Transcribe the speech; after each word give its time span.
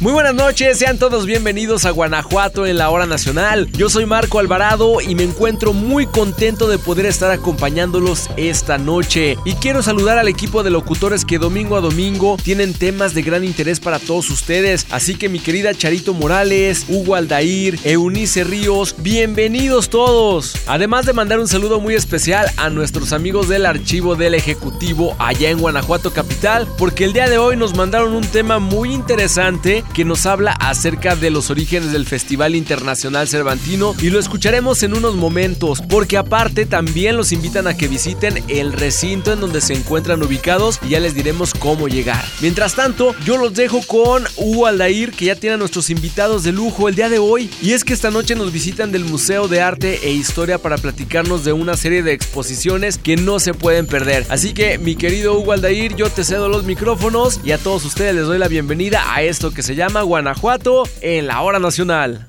Muy 0.00 0.12
buenas 0.12 0.34
noches, 0.34 0.78
sean 0.78 0.96
todos 0.96 1.26
bienvenidos 1.26 1.84
a 1.84 1.90
Guanajuato 1.90 2.66
en 2.66 2.78
la 2.78 2.88
hora 2.88 3.06
nacional. 3.06 3.68
Yo 3.72 3.90
soy 3.90 4.06
Marco 4.06 4.38
Alvarado 4.38 5.00
y 5.00 5.16
me 5.16 5.24
encuentro 5.24 5.72
muy 5.72 6.06
contento 6.06 6.68
de 6.68 6.78
poder 6.78 7.04
estar 7.04 7.32
acompañándolos 7.32 8.30
esta 8.36 8.78
noche. 8.78 9.36
Y 9.44 9.54
quiero 9.54 9.82
saludar 9.82 10.16
al 10.16 10.28
equipo 10.28 10.62
de 10.62 10.70
locutores 10.70 11.24
que 11.24 11.40
domingo 11.40 11.76
a 11.76 11.80
domingo 11.80 12.36
tienen 12.40 12.74
temas 12.74 13.12
de 13.12 13.22
gran 13.22 13.42
interés 13.42 13.80
para 13.80 13.98
todos 13.98 14.30
ustedes. 14.30 14.86
Así 14.90 15.16
que 15.16 15.28
mi 15.28 15.40
querida 15.40 15.74
Charito 15.74 16.14
Morales, 16.14 16.86
Hugo 16.88 17.16
Aldair, 17.16 17.80
Eunice 17.82 18.44
Ríos, 18.44 18.94
bienvenidos 18.98 19.90
todos. 19.90 20.54
Además 20.68 21.06
de 21.06 21.12
mandar 21.12 21.40
un 21.40 21.48
saludo 21.48 21.80
muy 21.80 21.96
especial 21.96 22.46
a 22.56 22.70
nuestros 22.70 23.12
amigos 23.12 23.48
del 23.48 23.66
archivo 23.66 24.14
del 24.14 24.36
Ejecutivo 24.36 25.16
allá 25.18 25.50
en 25.50 25.58
Guanajuato 25.58 26.12
Capital, 26.12 26.68
porque 26.78 27.02
el 27.02 27.12
día 27.12 27.28
de 27.28 27.38
hoy 27.38 27.56
nos 27.56 27.74
mandaron 27.74 28.14
un 28.14 28.24
tema 28.28 28.60
muy 28.60 28.94
interesante 28.94 29.82
que 29.88 30.04
nos 30.04 30.26
habla 30.26 30.52
acerca 30.52 31.16
de 31.16 31.30
los 31.30 31.50
orígenes 31.50 31.92
del 31.92 32.06
Festival 32.06 32.54
Internacional 32.54 33.28
Cervantino 33.28 33.94
y 34.00 34.10
lo 34.10 34.18
escucharemos 34.18 34.82
en 34.82 34.94
unos 34.94 35.16
momentos, 35.16 35.82
porque 35.88 36.16
aparte 36.16 36.66
también 36.66 37.16
los 37.16 37.32
invitan 37.32 37.66
a 37.66 37.76
que 37.76 37.88
visiten 37.88 38.42
el 38.48 38.72
recinto 38.72 39.32
en 39.32 39.40
donde 39.40 39.60
se 39.60 39.74
encuentran 39.74 40.22
ubicados 40.22 40.78
y 40.86 40.90
ya 40.90 41.00
les 41.00 41.14
diremos 41.14 41.54
cómo 41.54 41.88
llegar. 41.88 42.24
Mientras 42.40 42.74
tanto, 42.74 43.14
yo 43.24 43.36
los 43.36 43.54
dejo 43.54 43.82
con 43.82 44.24
Hugo 44.36 44.66
Aldair, 44.66 45.12
que 45.12 45.26
ya 45.26 45.34
tiene 45.34 45.54
a 45.54 45.58
nuestros 45.58 45.90
invitados 45.90 46.42
de 46.42 46.52
lujo 46.52 46.88
el 46.88 46.94
día 46.94 47.08
de 47.08 47.18
hoy, 47.18 47.50
y 47.60 47.72
es 47.72 47.84
que 47.84 47.94
esta 47.94 48.10
noche 48.10 48.34
nos 48.34 48.52
visitan 48.52 48.92
del 48.92 49.04
Museo 49.04 49.48
de 49.48 49.60
Arte 49.60 50.00
e 50.04 50.12
Historia 50.12 50.58
para 50.58 50.78
platicarnos 50.78 51.44
de 51.44 51.52
una 51.52 51.76
serie 51.76 52.02
de 52.02 52.12
exposiciones 52.12 52.98
que 52.98 53.16
no 53.16 53.40
se 53.40 53.54
pueden 53.54 53.86
perder. 53.86 54.26
Así 54.28 54.52
que, 54.52 54.78
mi 54.78 54.94
querido 54.94 55.38
Hugo 55.38 55.52
Aldair, 55.52 55.96
yo 55.96 56.08
te 56.10 56.24
cedo 56.24 56.48
los 56.48 56.64
micrófonos 56.64 57.40
y 57.44 57.52
a 57.52 57.58
todos 57.58 57.84
ustedes 57.84 58.14
les 58.14 58.26
doy 58.26 58.38
la 58.38 58.48
bienvenida 58.48 59.14
a 59.14 59.22
esto 59.22 59.50
que 59.50 59.62
se 59.62 59.74
llama 59.74 59.77
Guanajuato 59.86 60.82
en 61.00 61.28
la 61.28 61.40
hora 61.40 61.60
nacional. 61.60 62.26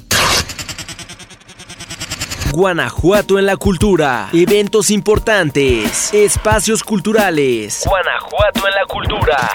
Guanajuato 2.51 3.39
en 3.39 3.47
la 3.47 3.57
cultura. 3.57 4.29
Eventos 4.33 4.91
importantes. 4.91 6.13
Espacios 6.13 6.83
culturales. 6.83 7.83
Guanajuato 7.87 8.67
en 8.67 8.75
la 8.75 8.85
cultura. 8.87 9.49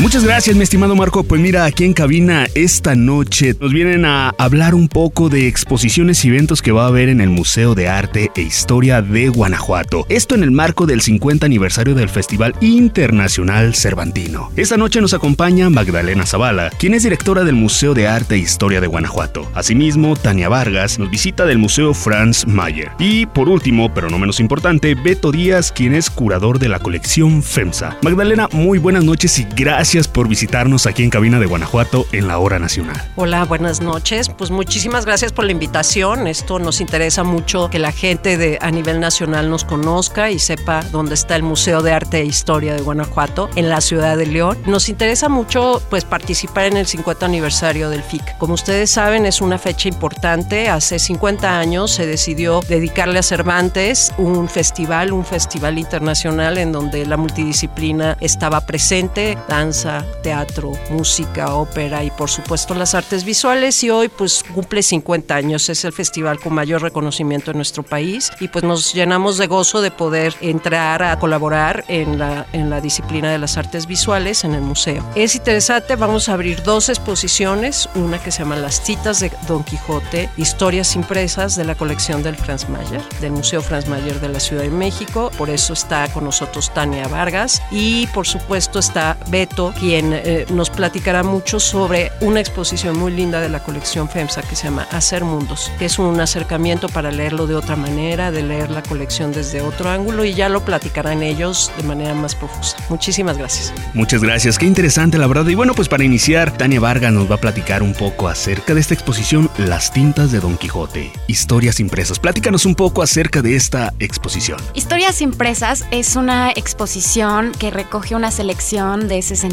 Muchas 0.00 0.24
gracias, 0.24 0.56
mi 0.56 0.62
estimado 0.62 0.96
Marco. 0.96 1.24
Pues 1.24 1.42
mira, 1.42 1.66
aquí 1.66 1.84
en 1.84 1.92
cabina 1.92 2.46
esta 2.54 2.94
noche 2.94 3.54
nos 3.60 3.70
vienen 3.70 4.06
a 4.06 4.30
hablar 4.38 4.74
un 4.74 4.88
poco 4.88 5.28
de 5.28 5.46
exposiciones 5.46 6.24
y 6.24 6.28
eventos 6.28 6.62
que 6.62 6.72
va 6.72 6.84
a 6.84 6.88
haber 6.88 7.10
en 7.10 7.20
el 7.20 7.28
Museo 7.28 7.74
de 7.74 7.86
Arte 7.88 8.30
e 8.34 8.40
Historia 8.40 9.02
de 9.02 9.28
Guanajuato. 9.28 10.06
Esto 10.08 10.34
en 10.34 10.42
el 10.42 10.52
marco 10.52 10.86
del 10.86 11.02
50 11.02 11.44
aniversario 11.44 11.94
del 11.94 12.08
Festival 12.08 12.54
Internacional 12.62 13.74
Cervantino. 13.74 14.50
Esta 14.56 14.78
noche 14.78 15.02
nos 15.02 15.12
acompaña 15.12 15.68
Magdalena 15.68 16.24
Zavala, 16.24 16.70
quien 16.78 16.94
es 16.94 17.02
directora 17.02 17.44
del 17.44 17.56
Museo 17.56 17.92
de 17.92 18.08
Arte 18.08 18.36
e 18.36 18.38
Historia 18.38 18.80
de 18.80 18.86
Guanajuato. 18.86 19.50
Asimismo, 19.54 20.16
Tania 20.16 20.48
Vargas 20.48 20.98
nos 20.98 21.10
visita 21.10 21.44
del 21.44 21.58
Museo 21.58 21.92
Franz 21.92 22.46
Mayer. 22.46 22.90
Y 22.98 23.26
por 23.26 23.50
último, 23.50 23.92
pero 23.92 24.08
no 24.08 24.18
menos 24.18 24.40
importante, 24.40 24.94
Beto 24.94 25.30
Díaz, 25.30 25.70
quien 25.70 25.94
es 25.94 26.08
curador 26.08 26.58
de 26.58 26.70
la 26.70 26.78
colección 26.78 27.42
FEMSA. 27.42 27.98
Magdalena, 28.00 28.48
muy 28.50 28.78
buenas 28.78 29.04
noches 29.04 29.38
y 29.38 29.46
gracias 29.54 29.89
por 29.90 30.28
visitarnos 30.28 30.86
aquí 30.86 31.02
en 31.02 31.10
Cabina 31.10 31.40
de 31.40 31.46
Guanajuato 31.46 32.06
en 32.12 32.28
la 32.28 32.38
hora 32.38 32.60
nacional. 32.60 33.10
Hola, 33.16 33.44
buenas 33.44 33.80
noches. 33.80 34.28
Pues 34.28 34.52
muchísimas 34.52 35.04
gracias 35.04 35.32
por 35.32 35.44
la 35.44 35.50
invitación. 35.50 36.28
Esto 36.28 36.60
nos 36.60 36.80
interesa 36.80 37.24
mucho 37.24 37.68
que 37.70 37.80
la 37.80 37.90
gente 37.90 38.36
de, 38.36 38.56
a 38.60 38.70
nivel 38.70 39.00
nacional 39.00 39.50
nos 39.50 39.64
conozca 39.64 40.30
y 40.30 40.38
sepa 40.38 40.84
dónde 40.92 41.14
está 41.14 41.34
el 41.34 41.42
Museo 41.42 41.82
de 41.82 41.90
Arte 41.90 42.20
e 42.20 42.24
Historia 42.24 42.74
de 42.74 42.82
Guanajuato 42.82 43.50
en 43.56 43.68
la 43.68 43.80
ciudad 43.80 44.16
de 44.16 44.26
León. 44.26 44.58
Nos 44.64 44.88
interesa 44.88 45.28
mucho 45.28 45.82
pues 45.90 46.04
participar 46.04 46.66
en 46.66 46.76
el 46.76 46.86
50 46.86 47.26
aniversario 47.26 47.90
del 47.90 48.04
FIC. 48.04 48.38
Como 48.38 48.54
ustedes 48.54 48.92
saben, 48.92 49.26
es 49.26 49.40
una 49.40 49.58
fecha 49.58 49.88
importante. 49.88 50.68
Hace 50.68 51.00
50 51.00 51.58
años 51.58 51.90
se 51.90 52.06
decidió 52.06 52.60
dedicarle 52.68 53.18
a 53.18 53.24
Cervantes 53.24 54.12
un 54.18 54.48
festival, 54.48 55.12
un 55.12 55.24
festival 55.24 55.80
internacional 55.80 56.58
en 56.58 56.70
donde 56.70 57.06
la 57.06 57.16
multidisciplina 57.16 58.16
estaba 58.20 58.60
presente, 58.60 59.36
danza 59.48 59.79
teatro, 60.22 60.72
música, 60.90 61.54
ópera 61.54 62.04
y 62.04 62.10
por 62.10 62.30
supuesto 62.30 62.74
las 62.74 62.94
artes 62.94 63.24
visuales. 63.24 63.82
Y 63.84 63.90
hoy 63.90 64.08
pues 64.08 64.42
cumple 64.54 64.82
50 64.82 65.34
años, 65.34 65.68
es 65.68 65.84
el 65.84 65.92
festival 65.92 66.38
con 66.38 66.54
mayor 66.54 66.82
reconocimiento 66.82 67.50
en 67.50 67.58
nuestro 67.58 67.82
país. 67.82 68.30
Y 68.40 68.48
pues 68.48 68.64
nos 68.64 68.92
llenamos 68.94 69.38
de 69.38 69.46
gozo 69.46 69.80
de 69.80 69.90
poder 69.90 70.34
entrar 70.40 71.02
a 71.02 71.18
colaborar 71.18 71.84
en 71.88 72.18
la, 72.18 72.46
en 72.52 72.70
la 72.70 72.80
disciplina 72.80 73.30
de 73.30 73.38
las 73.38 73.56
artes 73.56 73.86
visuales 73.86 74.44
en 74.44 74.54
el 74.54 74.62
museo. 74.62 75.04
Es 75.14 75.34
interesante, 75.34 75.96
vamos 75.96 76.28
a 76.28 76.34
abrir 76.34 76.62
dos 76.62 76.88
exposiciones, 76.88 77.88
una 77.94 78.22
que 78.22 78.30
se 78.30 78.40
llama 78.40 78.56
Las 78.56 78.82
citas 78.82 79.20
de 79.20 79.32
Don 79.46 79.64
Quijote, 79.64 80.28
historias 80.36 80.96
impresas 80.96 81.56
de 81.56 81.64
la 81.64 81.74
colección 81.74 82.22
del 82.22 82.36
Franz 82.36 82.68
Mayer, 82.68 83.02
del 83.20 83.32
Museo 83.32 83.62
Franz 83.62 83.88
Mayer 83.88 84.20
de 84.20 84.28
la 84.28 84.40
Ciudad 84.40 84.62
de 84.62 84.70
México, 84.70 85.30
por 85.36 85.50
eso 85.50 85.72
está 85.72 86.08
con 86.12 86.24
nosotros 86.24 86.72
Tania 86.74 87.08
Vargas. 87.08 87.62
Y 87.70 88.06
por 88.08 88.26
supuesto 88.26 88.78
está 88.78 89.16
Beto 89.28 89.69
quien 89.72 90.12
eh, 90.12 90.46
nos 90.52 90.70
platicará 90.70 91.22
mucho 91.22 91.60
sobre 91.60 92.12
una 92.20 92.40
exposición 92.40 92.98
muy 92.98 93.12
linda 93.12 93.40
de 93.40 93.48
la 93.48 93.62
colección 93.62 94.08
FEMSA 94.08 94.42
que 94.42 94.56
se 94.56 94.64
llama 94.64 94.86
Hacer 94.90 95.24
Mundos, 95.24 95.70
que 95.78 95.86
es 95.86 95.98
un 95.98 96.20
acercamiento 96.20 96.88
para 96.88 97.10
leerlo 97.10 97.46
de 97.46 97.54
otra 97.54 97.76
manera, 97.76 98.30
de 98.30 98.42
leer 98.42 98.70
la 98.70 98.82
colección 98.82 99.32
desde 99.32 99.60
otro 99.60 99.90
ángulo 99.90 100.24
y 100.24 100.34
ya 100.34 100.48
lo 100.48 100.64
platicarán 100.64 101.22
ellos 101.22 101.70
de 101.76 101.82
manera 101.84 102.14
más 102.14 102.34
profusa. 102.34 102.76
Muchísimas 102.88 103.38
gracias. 103.38 103.72
Muchas 103.94 104.22
gracias, 104.22 104.58
qué 104.58 104.66
interesante 104.66 105.18
la 105.18 105.26
verdad. 105.26 105.46
Y 105.46 105.54
bueno, 105.54 105.74
pues 105.74 105.88
para 105.88 106.04
iniciar, 106.04 106.56
Tania 106.56 106.80
Vargas 106.80 107.12
nos 107.12 107.30
va 107.30 107.36
a 107.36 107.40
platicar 107.40 107.82
un 107.82 107.94
poco 107.94 108.28
acerca 108.28 108.74
de 108.74 108.80
esta 108.80 108.94
exposición 108.94 109.50
Las 109.58 109.92
tintas 109.92 110.32
de 110.32 110.40
Don 110.40 110.56
Quijote, 110.56 111.12
historias 111.26 111.80
impresas. 111.80 112.18
Platícanos 112.18 112.66
un 112.66 112.74
poco 112.74 113.02
acerca 113.02 113.42
de 113.42 113.56
esta 113.56 113.92
exposición. 113.98 114.58
Historias 114.74 115.20
impresas 115.20 115.84
es 115.90 116.16
una 116.16 116.50
exposición 116.50 117.52
que 117.58 117.70
recoge 117.70 118.14
una 118.14 118.30
selección 118.30 119.08
de 119.08 119.22
60 119.22 119.49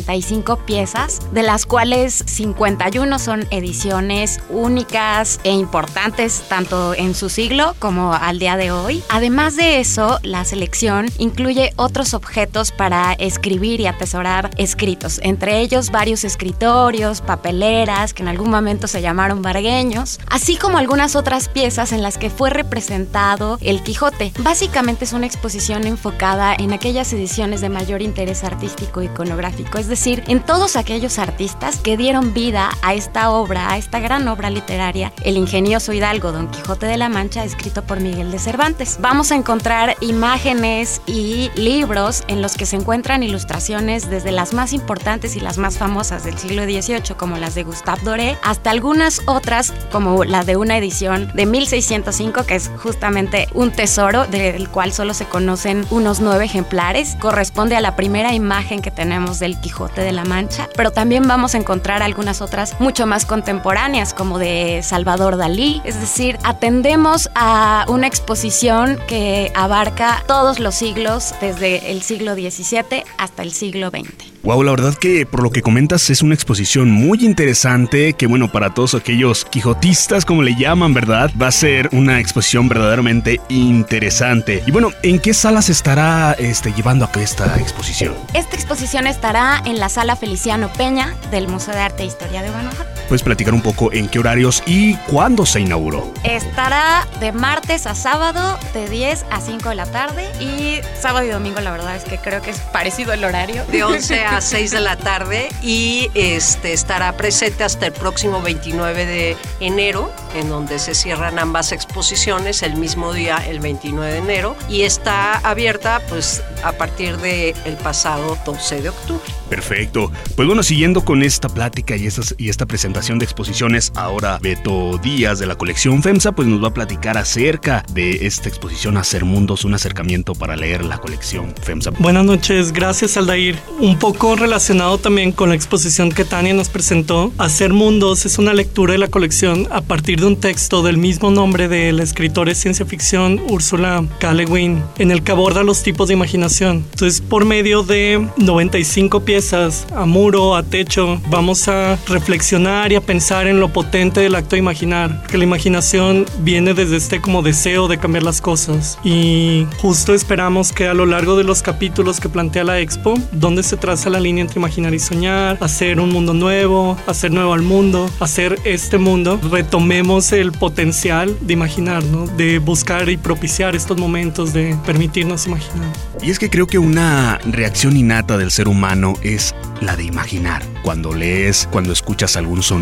piezas, 0.66 1.20
de 1.32 1.44
las 1.44 1.66
cuales 1.66 2.24
51 2.26 3.20
son 3.20 3.46
ediciones 3.52 4.40
únicas 4.50 5.40
e 5.44 5.52
importantes 5.52 6.44
tanto 6.50 6.94
en 6.94 7.14
su 7.16 7.30
siglo 7.30 7.76
como 7.80 8.14
al 8.14 8.40
día 8.40 8.58
de 8.58 8.72
hoy. 8.72 9.04
Además 9.10 9.56
de 9.56 9.80
eso, 9.80 10.20
la 10.24 10.46
selección 10.46 11.08
incluye 11.18 11.74
otros 11.76 12.14
objetos 12.14 12.72
para 12.72 13.14
escribir 13.14 13.82
y 13.82 13.88
atesorar 13.88 14.50
escritos, 14.58 15.20
entre 15.24 15.60
ellos 15.60 15.92
varios 15.92 16.24
escritorios, 16.24 17.22
papeleras 17.22 18.14
que 18.14 18.24
en 18.24 18.30
algún 18.30 18.50
momento 18.50 18.88
se 18.88 19.02
llamaron 19.02 19.42
vargueños, 19.42 20.20
así 20.30 20.58
como 20.58 20.78
algunas 20.78 21.16
otras 21.16 21.50
piezas 21.50 21.92
en 21.92 22.02
las 22.02 22.18
que 22.18 22.30
fue 22.30 22.50
representado 22.50 23.58
el 23.62 23.84
Quijote. 23.84 24.34
Básicamente 24.40 25.06
es 25.06 25.14
una 25.14 25.26
exposición 25.26 25.86
enfocada 25.86 26.54
en 26.54 26.74
aquellas 26.74 27.12
ediciones 27.14 27.62
de 27.62 27.70
mayor 27.70 28.02
interés 28.02 28.44
artístico 28.44 29.02
y 29.02 29.06
iconográfico, 29.06 29.78
es 29.78 29.87
decir, 29.88 30.24
en 30.28 30.42
todos 30.42 30.76
aquellos 30.76 31.20
artistas 31.20 31.78
que 31.78 31.98
dieron 31.98 32.34
vida 32.34 32.70
a 32.82 32.94
esta 32.94 33.32
obra, 33.32 33.72
a 33.72 33.78
esta 33.78 34.00
gran 34.00 34.28
obra 34.28 34.50
literaria, 34.50 35.14
El 35.24 35.38
ingenioso 35.38 35.94
Hidalgo 35.94 36.32
Don 36.32 36.50
Quijote 36.50 36.86
de 36.86 36.98
la 36.98 37.10
Mancha, 37.10 37.44
escrito 37.44 37.84
por 37.84 38.00
Miguel 38.00 38.32
de 38.32 38.40
Cervantes. 38.40 38.98
Vamos 39.00 39.32
a 39.32 39.36
encontrar 39.36 39.96
imágenes 40.02 41.02
y 41.06 41.50
libros 41.56 42.24
en 42.28 42.42
los 42.42 42.56
que 42.56 42.66
se 42.66 42.76
encuentran 42.76 43.24
ilustraciones 43.24 44.10
desde 44.10 44.32
las 44.32 44.54
más 44.54 44.74
importantes 44.74 45.36
y 45.36 45.40
las 45.40 45.58
más 45.58 45.78
famosas 45.78 46.24
del 46.26 46.38
siglo 46.38 46.64
XVIII, 46.64 47.16
como 47.16 47.38
las 47.38 47.56
de 47.56 47.64
Gustave 47.64 48.02
Doré, 48.04 48.38
hasta 48.44 48.72
algunas 48.72 49.22
otras, 49.26 49.74
como 49.92 50.26
la 50.26 50.44
de 50.44 50.58
una 50.58 50.78
edición 50.78 51.32
de 51.34 51.46
1605, 51.46 52.46
que 52.46 52.56
es 52.56 52.70
justamente 52.84 53.48
un 53.54 53.72
tesoro 53.72 54.28
del 54.28 54.70
cual 54.70 54.92
solo 54.92 55.14
se 55.14 55.26
conocen 55.26 55.86
unos 55.92 56.20
nueve 56.20 56.46
ejemplares. 56.46 57.16
Corresponde 57.20 57.76
a 57.78 57.82
la 57.82 57.96
primera 57.96 58.34
imagen 58.34 58.82
que 58.82 58.92
tenemos 58.92 59.40
del 59.40 59.60
Quijote 59.62 59.77
de 59.78 60.12
la 60.12 60.26
Mancha, 60.26 60.68
pero 60.76 60.92
también 60.92 61.28
vamos 61.28 61.54
a 61.54 61.60
encontrar 61.60 62.02
algunas 62.02 62.42
otras 62.42 62.80
mucho 62.80 63.06
más 63.06 63.26
contemporáneas, 63.26 64.14
como 64.14 64.40
de 64.40 64.82
Salvador 64.84 65.38
Dalí. 65.38 65.82
Es 65.84 66.00
decir, 66.00 66.40
atendemos 66.44 67.30
a 67.36 67.86
una 67.88 68.08
exposición 68.08 68.98
que 69.08 69.52
abarca 69.56 70.24
todos 70.28 70.60
los 70.60 70.74
siglos, 70.74 71.36
desde 71.42 71.92
el 71.92 72.02
siglo 72.02 72.34
XVII 72.34 73.04
hasta 73.20 73.44
el 73.44 73.52
siglo 73.52 73.92
XX. 73.92 74.37
Wow, 74.48 74.64
la 74.64 74.72
verdad 74.72 74.94
que 74.94 75.26
por 75.26 75.44
lo 75.44 75.50
que 75.50 75.62
comentas 75.62 76.10
es 76.10 76.22
una 76.22 76.34
exposición 76.34 76.90
muy 76.90 77.26
interesante 77.26 78.14
que 78.14 78.28
bueno, 78.28 78.50
para 78.50 78.74
todos 78.74 78.96
aquellos 78.96 79.44
quijotistas 79.44 80.24
como 80.24 80.42
le 80.42 80.56
llaman, 80.56 80.94
¿verdad? 80.94 81.30
Va 81.40 81.48
a 81.48 81.52
ser 81.52 81.90
una 81.92 82.22
exposición 82.22 82.70
verdaderamente 82.70 83.42
interesante. 83.50 84.64
Y 84.66 84.72
bueno, 84.72 84.92
¿en 85.04 85.20
qué 85.20 85.34
salas 85.34 85.68
estará 85.68 86.32
este, 86.40 86.72
llevando 86.72 87.04
a 87.04 87.12
cabo 87.12 87.26
esta 87.26 87.60
exposición? 87.60 88.14
Esta 88.34 88.56
exposición 88.56 89.06
estará 89.06 89.62
en 89.66 89.80
la 89.80 89.90
sala 89.90 90.16
Feliciano 90.16 90.72
Peña 90.78 91.14
del 91.30 91.50
Museo 91.50 91.74
de 91.74 91.82
Arte 91.82 92.04
e 92.04 92.06
Historia 92.06 92.42
de 92.42 92.50
Guanajuato. 92.50 93.02
¿Puedes 93.08 93.24
platicar 93.24 93.54
un 93.54 93.62
poco 93.62 93.94
en 93.94 94.10
qué 94.10 94.20
horarios 94.20 94.62
y 94.66 94.96
cuándo 95.08 95.46
se 95.46 95.62
inauguró? 95.62 96.12
Estará 96.26 97.08
de 97.22 97.32
martes 97.32 97.88
a 97.88 97.96
sábado 97.96 98.60
de 98.74 98.90
10 98.90 99.26
a 99.32 99.40
5 99.40 99.70
de 99.70 99.76
la 99.76 99.86
tarde 99.86 100.30
y 100.42 100.82
sábado 101.00 101.26
y 101.26 101.30
domingo 101.30 101.62
la 101.62 101.72
verdad 101.72 101.96
es 101.96 102.04
que 102.04 102.18
creo 102.18 102.42
que 102.42 102.50
es 102.50 102.60
parecido 102.60 103.14
el 103.14 103.24
horario. 103.24 103.64
De 103.72 103.86
11 103.86 104.26
a 104.26 104.42
6 104.42 104.72
de 104.72 104.82
la 104.82 104.98
tarde 104.98 105.48
y 105.64 106.12
este 106.16 106.74
estará 106.74 107.16
presente 107.16 107.64
hasta 107.64 107.86
el 107.86 107.94
próximo 107.94 108.42
29 108.42 109.06
de 109.06 109.38
enero 109.62 110.12
en 110.36 110.50
donde 110.50 110.78
se 110.78 110.94
cierran 110.94 111.40
ambas 111.40 111.72
exposiciones 111.72 112.62
el 112.62 112.76
mismo 112.76 113.14
día, 113.14 113.38
el 113.38 113.62
29 113.62 114.12
de 114.12 114.20
enero, 114.20 114.56
y 114.70 114.82
está 114.82 115.38
abierta 115.38 116.02
pues 116.10 116.44
a 116.64 116.74
partir 116.74 117.18
del 117.18 117.56
el 117.66 117.78
pasado 117.78 118.38
12 118.46 118.82
de 118.82 118.90
octubre. 118.90 119.24
Perfecto. 119.50 120.12
Pues 120.36 120.46
bueno, 120.46 120.62
siguiendo 120.62 121.06
con 121.06 121.24
esta 121.24 121.48
plática 121.48 121.96
y, 121.96 122.10
y 122.38 122.50
esta 122.50 122.66
presentación 122.66 122.97
de 122.98 123.26
exposiciones, 123.26 123.92
ahora 123.96 124.40
Beto 124.42 124.98
Díaz 124.98 125.38
de 125.38 125.46
la 125.46 125.54
colección 125.54 126.02
FEMSA 126.02 126.32
pues 126.32 126.48
nos 126.48 126.64
va 126.64 126.70
a 126.70 126.74
platicar 126.74 127.16
acerca 127.16 127.86
de 127.94 128.26
esta 128.26 128.50
exposición 128.50 128.98
Hacer 128.98 129.24
Mundos, 129.24 129.66
un 129.66 129.76
acercamiento 129.76 130.34
para 130.34 130.56
leer 130.56 130.84
la 130.84 130.98
colección 130.98 131.54
FEMSA. 131.62 131.92
Buenas 132.00 132.26
noches, 132.26 132.74
gracias 132.74 133.16
Aldair. 133.16 133.56
Un 133.80 134.00
poco 134.00 134.36
relacionado 134.36 134.98
también 134.98 135.32
con 135.32 135.50
la 135.50 135.56
exposición 135.56 136.12
que 136.12 136.26
Tania 136.26 136.56
nos 136.56 136.70
presentó, 136.70 137.32
Hacer 137.38 137.72
Mundos 137.72 138.26
es 138.26 138.40
una 138.40 138.56
lectura 138.56 138.94
de 138.94 138.98
la 138.98 139.10
colección 139.10 139.68
a 139.70 139.82
partir 139.82 140.20
de 140.20 140.26
un 140.26 140.40
texto 140.40 140.82
del 140.82 140.98
mismo 140.98 141.30
nombre 141.30 141.68
del 141.68 142.00
escritor 142.00 142.48
de 142.48 142.56
ciencia 142.56 142.88
ficción 142.88 143.40
Ursula 143.48 144.04
K. 144.20 144.34
Le 144.34 144.46
Guin, 144.46 144.82
en 144.98 145.12
el 145.12 145.22
que 145.22 145.34
aborda 145.34 145.64
los 145.64 145.84
tipos 145.84 146.08
de 146.08 146.16
imaginación. 146.16 146.78
Entonces, 146.94 147.22
por 147.22 147.46
medio 147.46 147.84
de 147.84 148.28
95 148.38 149.20
piezas 149.20 149.86
a 149.96 150.08
muro, 150.08 150.56
a 150.56 150.64
techo, 150.64 151.22
vamos 151.30 151.68
a 151.68 152.00
reflexionar 152.08 152.87
y 152.92 152.96
a 152.96 153.02
pensar 153.02 153.48
en 153.48 153.60
lo 153.60 153.70
potente 153.70 154.22
del 154.22 154.36
acto 154.36 154.56
de 154.56 154.60
imaginar, 154.60 155.24
que 155.28 155.38
la 155.38 155.44
imaginación 155.44 156.26
viene 156.40 156.74
desde 156.74 156.98
este 156.98 157.22
como 157.22 157.42
deseo 157.42 157.88
de 157.88 157.98
cambiar 157.98 158.24
las 158.24 158.42
cosas. 158.42 158.98
Y 159.04 159.68
justo 159.78 160.14
esperamos 160.14 160.72
que 160.72 160.88
a 160.88 160.94
lo 160.94 161.06
largo 161.06 161.38
de 161.38 161.44
los 161.44 161.62
capítulos 161.62 162.20
que 162.20 162.30
plantea 162.30 162.64
la 162.64 162.80
expo, 162.80 163.16
donde 163.32 163.64
se 163.64 163.78
traza 163.78 164.10
la 164.10 164.20
línea 164.20 164.44
entre 164.44 164.60
imaginar 164.60 164.94
y 164.94 165.00
soñar, 165.00 165.58
hacer 165.62 166.00
un 166.00 166.10
mundo 166.10 166.34
nuevo, 166.34 166.98
hacer 167.08 167.32
nuevo 167.32 167.54
al 167.54 167.62
mundo, 167.62 168.10
hacer 168.20 168.60
este 168.64 168.98
mundo, 168.98 169.40
retomemos 169.52 170.32
el 170.32 170.52
potencial 170.52 171.36
de 171.42 171.54
imaginar, 171.54 172.04
¿no? 172.04 172.28
de 172.28 172.60
buscar 172.60 173.10
y 173.10 173.18
propiciar 173.18 173.76
estos 173.76 173.98
momentos 173.98 174.54
de 174.54 174.76
permitirnos 174.86 175.48
imaginar. 175.48 175.92
Y 176.22 176.32
es 176.32 176.40
que 176.40 176.50
creo 176.50 176.68
que 176.68 176.80
una 176.80 177.40
reacción 177.46 177.96
innata 177.96 178.38
del 178.38 178.52
ser 178.52 178.68
humano 178.68 179.16
es 179.22 179.54
la 179.82 179.96
de 179.96 180.04
imaginar. 180.04 180.64
Cuando 180.84 181.14
lees, 181.14 181.68
cuando 181.72 181.94
escuchas 181.94 182.38
algún 182.38 182.64
sonido, 182.64 182.77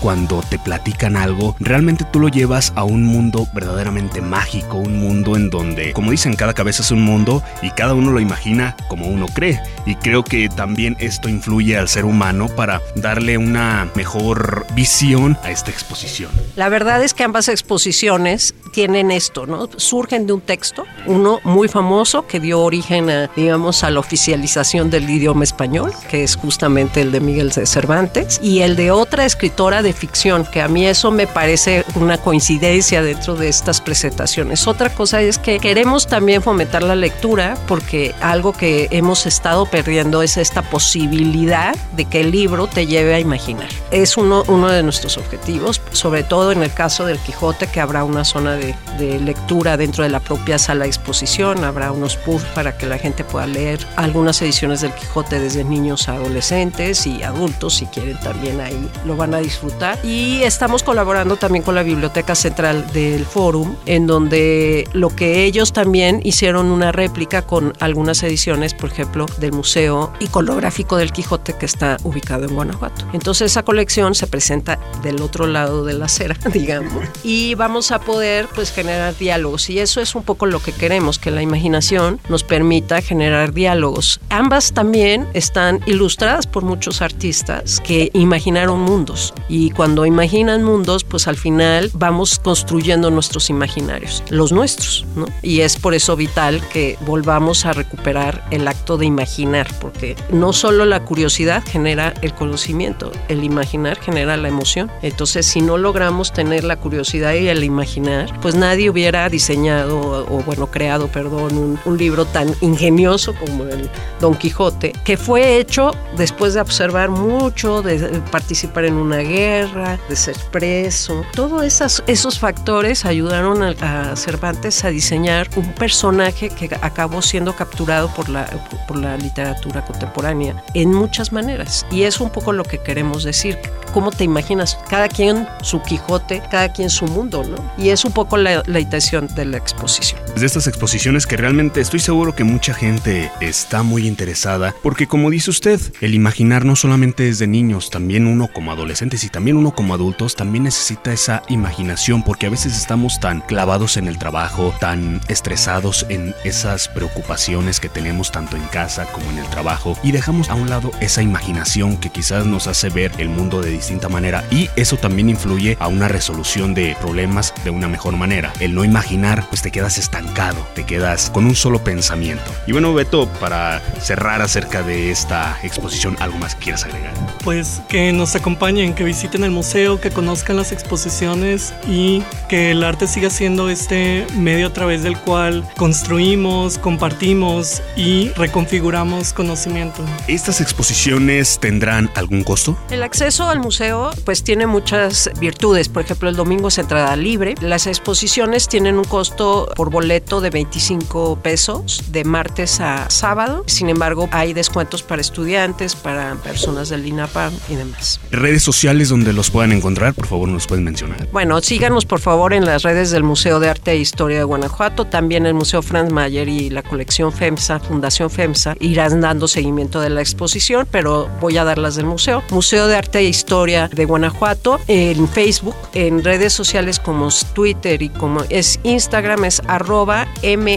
cuando 0.00 0.42
te 0.48 0.58
platican 0.58 1.16
algo, 1.16 1.56
realmente 1.60 2.04
tú 2.04 2.20
lo 2.20 2.28
llevas 2.28 2.72
a 2.76 2.84
un 2.84 3.04
mundo 3.04 3.46
verdaderamente 3.54 4.20
mágico, 4.20 4.78
un 4.78 4.98
mundo 4.98 5.36
en 5.36 5.50
donde, 5.50 5.92
como 5.92 6.10
dicen, 6.10 6.34
cada 6.34 6.54
cabeza 6.54 6.82
es 6.82 6.90
un 6.90 7.02
mundo 7.02 7.42
y 7.62 7.70
cada 7.70 7.94
uno 7.94 8.10
lo 8.10 8.20
imagina 8.20 8.76
como 8.88 9.06
uno 9.06 9.26
cree. 9.26 9.60
Y 9.86 9.94
creo 9.96 10.24
que 10.24 10.48
también 10.48 10.96
esto 10.98 11.28
influye 11.28 11.76
al 11.76 11.88
ser 11.88 12.04
humano 12.04 12.48
para 12.48 12.82
darle 12.94 13.38
una 13.38 13.88
mejor 13.94 14.66
visión 14.74 15.38
a 15.42 15.50
esta 15.50 15.70
exposición. 15.70 16.30
La 16.56 16.68
verdad 16.68 17.02
es 17.02 17.14
que 17.14 17.24
ambas 17.24 17.48
exposiciones 17.48 18.54
tienen 18.72 19.10
esto, 19.10 19.46
¿no? 19.46 19.68
Surgen 19.76 20.26
de 20.26 20.32
un 20.32 20.40
texto, 20.40 20.84
uno 21.06 21.40
muy 21.44 21.68
famoso 21.68 22.26
que 22.26 22.40
dio 22.40 22.60
origen 22.60 23.08
a, 23.10 23.30
digamos, 23.34 23.84
a 23.84 23.90
la 23.90 24.00
oficialización 24.00 24.90
del 24.90 25.08
idioma 25.08 25.44
español, 25.44 25.92
que 26.10 26.22
es 26.22 26.36
justamente 26.36 27.00
el 27.00 27.12
de 27.12 27.20
Miguel 27.20 27.50
de 27.50 27.66
Cervantes, 27.66 28.40
y 28.42 28.60
el 28.60 28.76
de 28.76 28.90
otra 28.90 29.24
escritora 29.28 29.82
de 29.82 29.92
ficción, 29.92 30.44
que 30.44 30.60
a 30.60 30.68
mí 30.68 30.86
eso 30.86 31.10
me 31.10 31.26
parece 31.26 31.84
una 31.94 32.18
coincidencia 32.18 33.02
dentro 33.02 33.36
de 33.36 33.48
estas 33.48 33.80
presentaciones. 33.80 34.66
Otra 34.66 34.90
cosa 34.90 35.22
es 35.22 35.38
que 35.38 35.60
queremos 35.60 36.06
también 36.08 36.42
fomentar 36.42 36.82
la 36.82 36.96
lectura, 36.96 37.56
porque 37.68 38.14
algo 38.20 38.52
que 38.52 38.88
hemos 38.90 39.26
estado 39.26 39.66
perdiendo 39.66 40.22
es 40.22 40.36
esta 40.36 40.62
posibilidad 40.62 41.76
de 41.96 42.04
que 42.04 42.20
el 42.20 42.30
libro 42.30 42.66
te 42.66 42.86
lleve 42.86 43.14
a 43.14 43.20
imaginar. 43.20 43.68
Es 43.90 44.16
uno, 44.16 44.42
uno 44.48 44.68
de 44.68 44.82
nuestros 44.82 45.16
objetivos, 45.16 45.80
sobre 45.92 46.24
todo 46.24 46.52
en 46.52 46.62
el 46.62 46.72
caso 46.72 47.06
del 47.06 47.18
Quijote, 47.18 47.66
que 47.68 47.80
habrá 47.80 48.04
una 48.04 48.24
zona 48.24 48.54
de, 48.54 48.74
de 48.98 49.20
lectura 49.20 49.76
dentro 49.76 50.04
de 50.04 50.10
la 50.10 50.20
propia 50.20 50.58
sala 50.58 50.84
de 50.84 50.88
exposición, 50.88 51.64
habrá 51.64 51.92
unos 51.92 52.16
puffs 52.16 52.46
para 52.54 52.76
que 52.76 52.86
la 52.86 52.98
gente 52.98 53.24
pueda 53.24 53.46
leer 53.46 53.78
algunas 53.96 54.40
ediciones 54.42 54.80
del 54.80 54.92
Quijote 54.92 55.38
desde 55.38 55.64
niños 55.64 56.08
a 56.08 56.14
adolescentes 56.14 57.06
y 57.06 57.22
adultos, 57.22 57.74
si 57.74 57.86
quieren 57.86 58.18
también 58.20 58.60
ahí 58.60 58.88
lo 59.04 59.16
van 59.18 59.34
a 59.34 59.38
disfrutar. 59.38 59.98
Y 60.02 60.42
estamos 60.42 60.82
colaborando 60.82 61.36
también 61.36 61.62
con 61.62 61.74
la 61.74 61.82
Biblioteca 61.82 62.34
Central 62.34 62.90
del 62.92 63.26
Fórum, 63.26 63.76
en 63.84 64.06
donde 64.06 64.88
lo 64.94 65.10
que 65.10 65.44
ellos 65.44 65.74
también 65.74 66.20
hicieron 66.24 66.70
una 66.70 66.92
réplica 66.92 67.42
con 67.42 67.74
algunas 67.80 68.22
ediciones, 68.22 68.72
por 68.72 68.90
ejemplo, 68.90 69.26
del 69.38 69.52
Museo 69.52 70.12
Iconográfico 70.20 70.96
del 70.96 71.12
Quijote 71.12 71.54
que 71.54 71.66
está 71.66 71.98
ubicado 72.04 72.46
en 72.46 72.54
Guanajuato. 72.54 73.06
Entonces 73.12 73.50
esa 73.50 73.62
colección 73.62 74.14
se 74.14 74.26
presenta 74.26 74.78
del 75.02 75.20
otro 75.20 75.46
lado 75.46 75.84
de 75.84 75.92
la 75.92 76.06
acera, 76.06 76.36
digamos, 76.52 77.04
y 77.22 77.54
vamos 77.56 77.90
a 77.90 77.98
poder 77.98 78.46
pues 78.54 78.72
generar 78.72 79.16
diálogos 79.16 79.68
y 79.68 79.80
eso 79.80 80.00
es 80.00 80.14
un 80.14 80.22
poco 80.22 80.46
lo 80.46 80.62
que 80.62 80.72
queremos, 80.72 81.18
que 81.18 81.30
la 81.30 81.42
imaginación 81.42 82.20
nos 82.28 82.44
permita 82.44 83.02
generar 83.02 83.52
diálogos. 83.52 84.20
Ambas 84.30 84.72
también 84.72 85.26
están 85.34 85.80
ilustradas 85.86 86.46
por 86.46 86.62
muchos 86.62 87.02
artistas 87.02 87.80
que 87.80 88.10
imaginaron 88.14 88.80
mundos 88.80 89.07
y 89.48 89.70
cuando 89.70 90.04
imaginan 90.04 90.62
mundos, 90.62 91.04
pues 91.04 91.28
al 91.28 91.36
final 91.36 91.90
vamos 91.94 92.38
construyendo 92.38 93.10
nuestros 93.10 93.50
imaginarios, 93.50 94.22
los 94.30 94.52
nuestros, 94.52 95.06
¿no? 95.14 95.26
Y 95.42 95.60
es 95.60 95.76
por 95.76 95.94
eso 95.94 96.16
vital 96.16 96.60
que 96.72 96.98
volvamos 97.06 97.64
a 97.64 97.72
recuperar 97.72 98.44
el 98.50 98.68
acto 98.68 98.98
de 98.98 99.06
imaginar, 99.06 99.68
porque 99.80 100.16
no 100.30 100.52
solo 100.52 100.84
la 100.84 101.04
curiosidad 101.04 101.62
genera 101.66 102.14
el 102.22 102.34
conocimiento, 102.34 103.12
el 103.28 103.44
imaginar 103.44 103.98
genera 103.98 104.36
la 104.36 104.48
emoción. 104.48 104.90
Entonces, 105.02 105.46
si 105.46 105.60
no 105.60 105.78
logramos 105.78 106.32
tener 106.32 106.64
la 106.64 106.76
curiosidad 106.76 107.34
y 107.34 107.48
el 107.48 107.64
imaginar, 107.64 108.38
pues 108.40 108.54
nadie 108.54 108.90
hubiera 108.90 109.28
diseñado 109.28 110.26
o, 110.28 110.42
bueno, 110.44 110.70
creado, 110.70 111.08
perdón, 111.08 111.56
un, 111.56 111.78
un 111.84 111.98
libro 111.98 112.24
tan 112.26 112.54
ingenioso 112.60 113.34
como 113.34 113.64
el 113.64 113.88
Don 114.20 114.34
Quijote, 114.34 114.92
que 115.04 115.16
fue 115.16 115.58
hecho 115.58 115.92
después 116.16 116.54
de 116.54 116.60
observar 116.60 117.10
mucho, 117.10 117.82
de 117.82 118.20
participar 118.30 118.84
en 118.88 118.94
una 118.94 119.18
guerra, 119.18 119.98
de 120.08 120.16
ser 120.16 120.36
preso. 120.50 121.24
Todos 121.34 121.62
esos, 121.62 122.02
esos 122.06 122.38
factores 122.38 123.04
ayudaron 123.04 123.62
a, 123.62 124.12
a, 124.12 124.16
Cervantes 124.16 124.84
a 124.84 124.88
diseñar 124.88 125.48
un 125.56 125.72
personaje 125.74 126.48
que 126.50 126.68
acabó 126.80 127.22
siendo 127.22 127.54
capturado 127.54 128.08
por 128.14 128.28
la, 128.28 128.46
por 128.86 128.98
la 128.98 129.16
literatura 129.16 129.84
contemporánea 129.84 130.62
en 130.74 130.92
muchas 130.92 131.32
maneras. 131.32 131.86
Y 131.90 132.02
es 132.02 132.20
un 132.20 132.30
poco 132.30 132.52
lo 132.52 132.64
que 132.64 132.78
queremos 132.78 133.24
decir. 133.24 133.58
¿Cómo 133.92 134.10
te 134.10 134.24
imaginas? 134.24 134.78
Cada 134.90 135.08
quien 135.08 135.48
su 135.62 135.80
Quijote, 135.82 136.42
cada 136.50 136.72
quien 136.72 136.90
su 136.90 137.06
mundo, 137.06 137.42
¿no? 137.42 137.56
Y 137.82 137.88
es 137.88 138.04
un 138.04 138.12
poco 138.12 138.36
la, 138.36 138.62
la 138.66 138.80
intención 138.80 139.28
de 139.34 139.46
la 139.46 139.56
exposición. 139.56 140.20
De 140.36 140.44
estas 140.44 140.66
exposiciones 140.66 141.26
que 141.26 141.38
realmente 141.38 141.80
estoy 141.80 142.00
seguro 142.00 142.34
que 142.34 142.44
mucha 142.44 142.74
gente 142.74 143.30
está 143.40 143.82
muy 143.82 144.06
interesada, 144.06 144.74
porque 144.82 145.06
como 145.06 145.30
dice 145.30 145.50
usted, 145.50 145.80
el 146.00 146.14
imaginar 146.14 146.64
no 146.64 146.76
solamente 146.76 147.28
es 147.28 147.38
de 147.38 147.46
niños, 147.46 147.90
también 147.90 148.26
uno 148.26 148.48
como 148.52 148.72
adolescentes 148.78 149.24
y 149.24 149.28
también 149.28 149.56
uno 149.56 149.72
como 149.72 149.94
adultos 149.94 150.36
también 150.36 150.64
necesita 150.64 151.12
esa 151.12 151.42
imaginación, 151.48 152.22
porque 152.22 152.46
a 152.46 152.50
veces 152.50 152.76
estamos 152.76 153.20
tan 153.20 153.40
clavados 153.40 153.96
en 153.96 154.08
el 154.08 154.18
trabajo, 154.18 154.74
tan 154.80 155.20
estresados 155.28 156.06
en 156.08 156.34
esas 156.44 156.88
preocupaciones 156.88 157.80
que 157.80 157.88
tenemos 157.88 158.32
tanto 158.32 158.56
en 158.56 158.62
casa 158.64 159.06
como 159.06 159.30
en 159.30 159.38
el 159.38 159.46
trabajo, 159.46 159.96
y 160.02 160.12
dejamos 160.12 160.48
a 160.48 160.54
un 160.54 160.70
lado 160.70 160.90
esa 161.00 161.22
imaginación 161.22 161.96
que 161.96 162.10
quizás 162.10 162.46
nos 162.46 162.66
hace 162.66 162.88
ver 162.88 163.12
el 163.18 163.28
mundo 163.28 163.60
de 163.60 163.70
distinta 163.70 164.08
manera 164.08 164.44
y 164.50 164.68
eso 164.76 164.96
también 164.96 165.28
influye 165.28 165.76
a 165.80 165.88
una 165.88 166.08
resolución 166.08 166.74
de 166.74 166.96
problemas 167.00 167.52
de 167.64 167.70
una 167.70 167.88
mejor 167.88 168.16
manera. 168.16 168.52
El 168.60 168.74
no 168.74 168.84
imaginar, 168.84 169.46
pues 169.48 169.62
te 169.62 169.70
quedas 169.70 169.98
estancado, 169.98 170.66
te 170.74 170.84
quedas 170.84 171.30
con 171.30 171.46
un 171.46 171.54
solo 171.54 171.82
pensamiento. 171.82 172.50
Y 172.66 172.72
bueno, 172.72 172.94
Beto, 172.94 173.28
para 173.40 173.80
cerrar 174.00 174.42
acerca 174.42 174.82
de 174.82 175.10
esta 175.10 175.58
exposición, 175.62 176.16
¿algo 176.20 176.38
más 176.38 176.54
quieras 176.54 176.84
agregar? 176.84 177.14
Pues 177.44 177.80
que 177.88 178.12
nos 178.12 178.36
acompañen, 178.68 178.94
que 178.94 179.04
visiten 179.04 179.44
el 179.44 179.50
museo, 179.50 179.98
que 179.98 180.10
conozcan 180.10 180.56
las 180.56 180.72
exposiciones 180.72 181.72
y 181.86 182.22
que 182.50 182.72
el 182.72 182.84
arte 182.84 183.06
siga 183.06 183.30
siendo 183.30 183.70
este 183.70 184.26
medio 184.36 184.66
a 184.66 184.72
través 184.74 185.02
del 185.02 185.16
cual 185.16 185.66
construimos, 185.78 186.76
compartimos 186.76 187.82
y 187.96 188.28
reconfiguramos 188.36 189.32
conocimiento. 189.32 190.04
¿Estas 190.26 190.60
exposiciones 190.60 191.58
tendrán 191.60 192.10
algún 192.14 192.44
costo? 192.44 192.76
El 192.90 193.02
acceso 193.02 193.48
al 193.48 193.58
museo 193.58 194.10
pues 194.26 194.42
tiene 194.42 194.66
muchas 194.66 195.30
virtudes. 195.40 195.88
Por 195.88 196.02
ejemplo, 196.02 196.28
el 196.28 196.36
domingo 196.36 196.68
es 196.68 196.76
entrada 196.76 197.16
libre. 197.16 197.54
Las 197.62 197.86
exposiciones 197.86 198.68
tienen 198.68 198.98
un 198.98 199.04
costo 199.04 199.68
por 199.76 199.90
boleto 199.90 200.42
de 200.42 200.50
25 200.50 201.38
pesos 201.42 202.04
de 202.08 202.24
martes 202.24 202.80
a 202.80 203.08
sábado. 203.08 203.64
Sin 203.66 203.88
embargo, 203.88 204.28
hay 204.30 204.52
descuentos 204.52 205.02
para 205.02 205.22
estudiantes, 205.22 205.96
para 205.96 206.34
personas 206.36 206.90
del 206.90 207.06
INAPA 207.06 207.50
y 207.70 207.76
demás. 207.76 208.20
Redes 208.30 208.57
sociales 208.62 209.08
donde 209.08 209.32
los 209.32 209.50
puedan 209.50 209.72
encontrar, 209.72 210.14
por 210.14 210.26
favor, 210.26 210.48
nos 210.48 210.66
pueden 210.66 210.84
mencionar. 210.84 211.28
Bueno, 211.32 211.60
síganos 211.60 212.04
por 212.04 212.20
favor 212.20 212.52
en 212.52 212.64
las 212.64 212.82
redes 212.82 213.10
del 213.10 213.22
Museo 213.22 213.60
de 213.60 213.68
Arte 213.68 213.92
e 213.92 213.98
Historia 213.98 214.38
de 214.38 214.44
Guanajuato, 214.44 215.04
también 215.06 215.46
el 215.46 215.54
Museo 215.54 215.82
Franz 215.82 216.12
Mayer 216.12 216.48
y 216.48 216.70
la 216.70 216.82
colección 216.82 217.32
FEMSA, 217.32 217.80
Fundación 217.80 218.30
FEMSA, 218.30 218.74
irán 218.80 219.20
dando 219.20 219.48
seguimiento 219.48 220.00
de 220.00 220.10
la 220.10 220.20
exposición, 220.20 220.88
pero 220.90 221.28
voy 221.40 221.56
a 221.58 221.64
dar 221.64 221.78
las 221.78 221.96
del 221.96 222.06
museo. 222.06 222.42
Museo 222.50 222.88
de 222.88 222.96
Arte 222.96 223.18
e 223.20 223.24
Historia 223.24 223.88
de 223.88 224.04
Guanajuato 224.04 224.80
en 224.88 225.28
Facebook, 225.28 225.76
en 225.94 226.24
redes 226.24 226.52
sociales 226.52 226.98
como 226.98 227.28
Twitter 227.54 228.02
y 228.02 228.08
como 228.08 228.42
es 228.48 228.80
Instagram 228.82 229.44
es 229.44 229.60
arroba 229.66 230.26
MAHG-MX, 230.42 230.74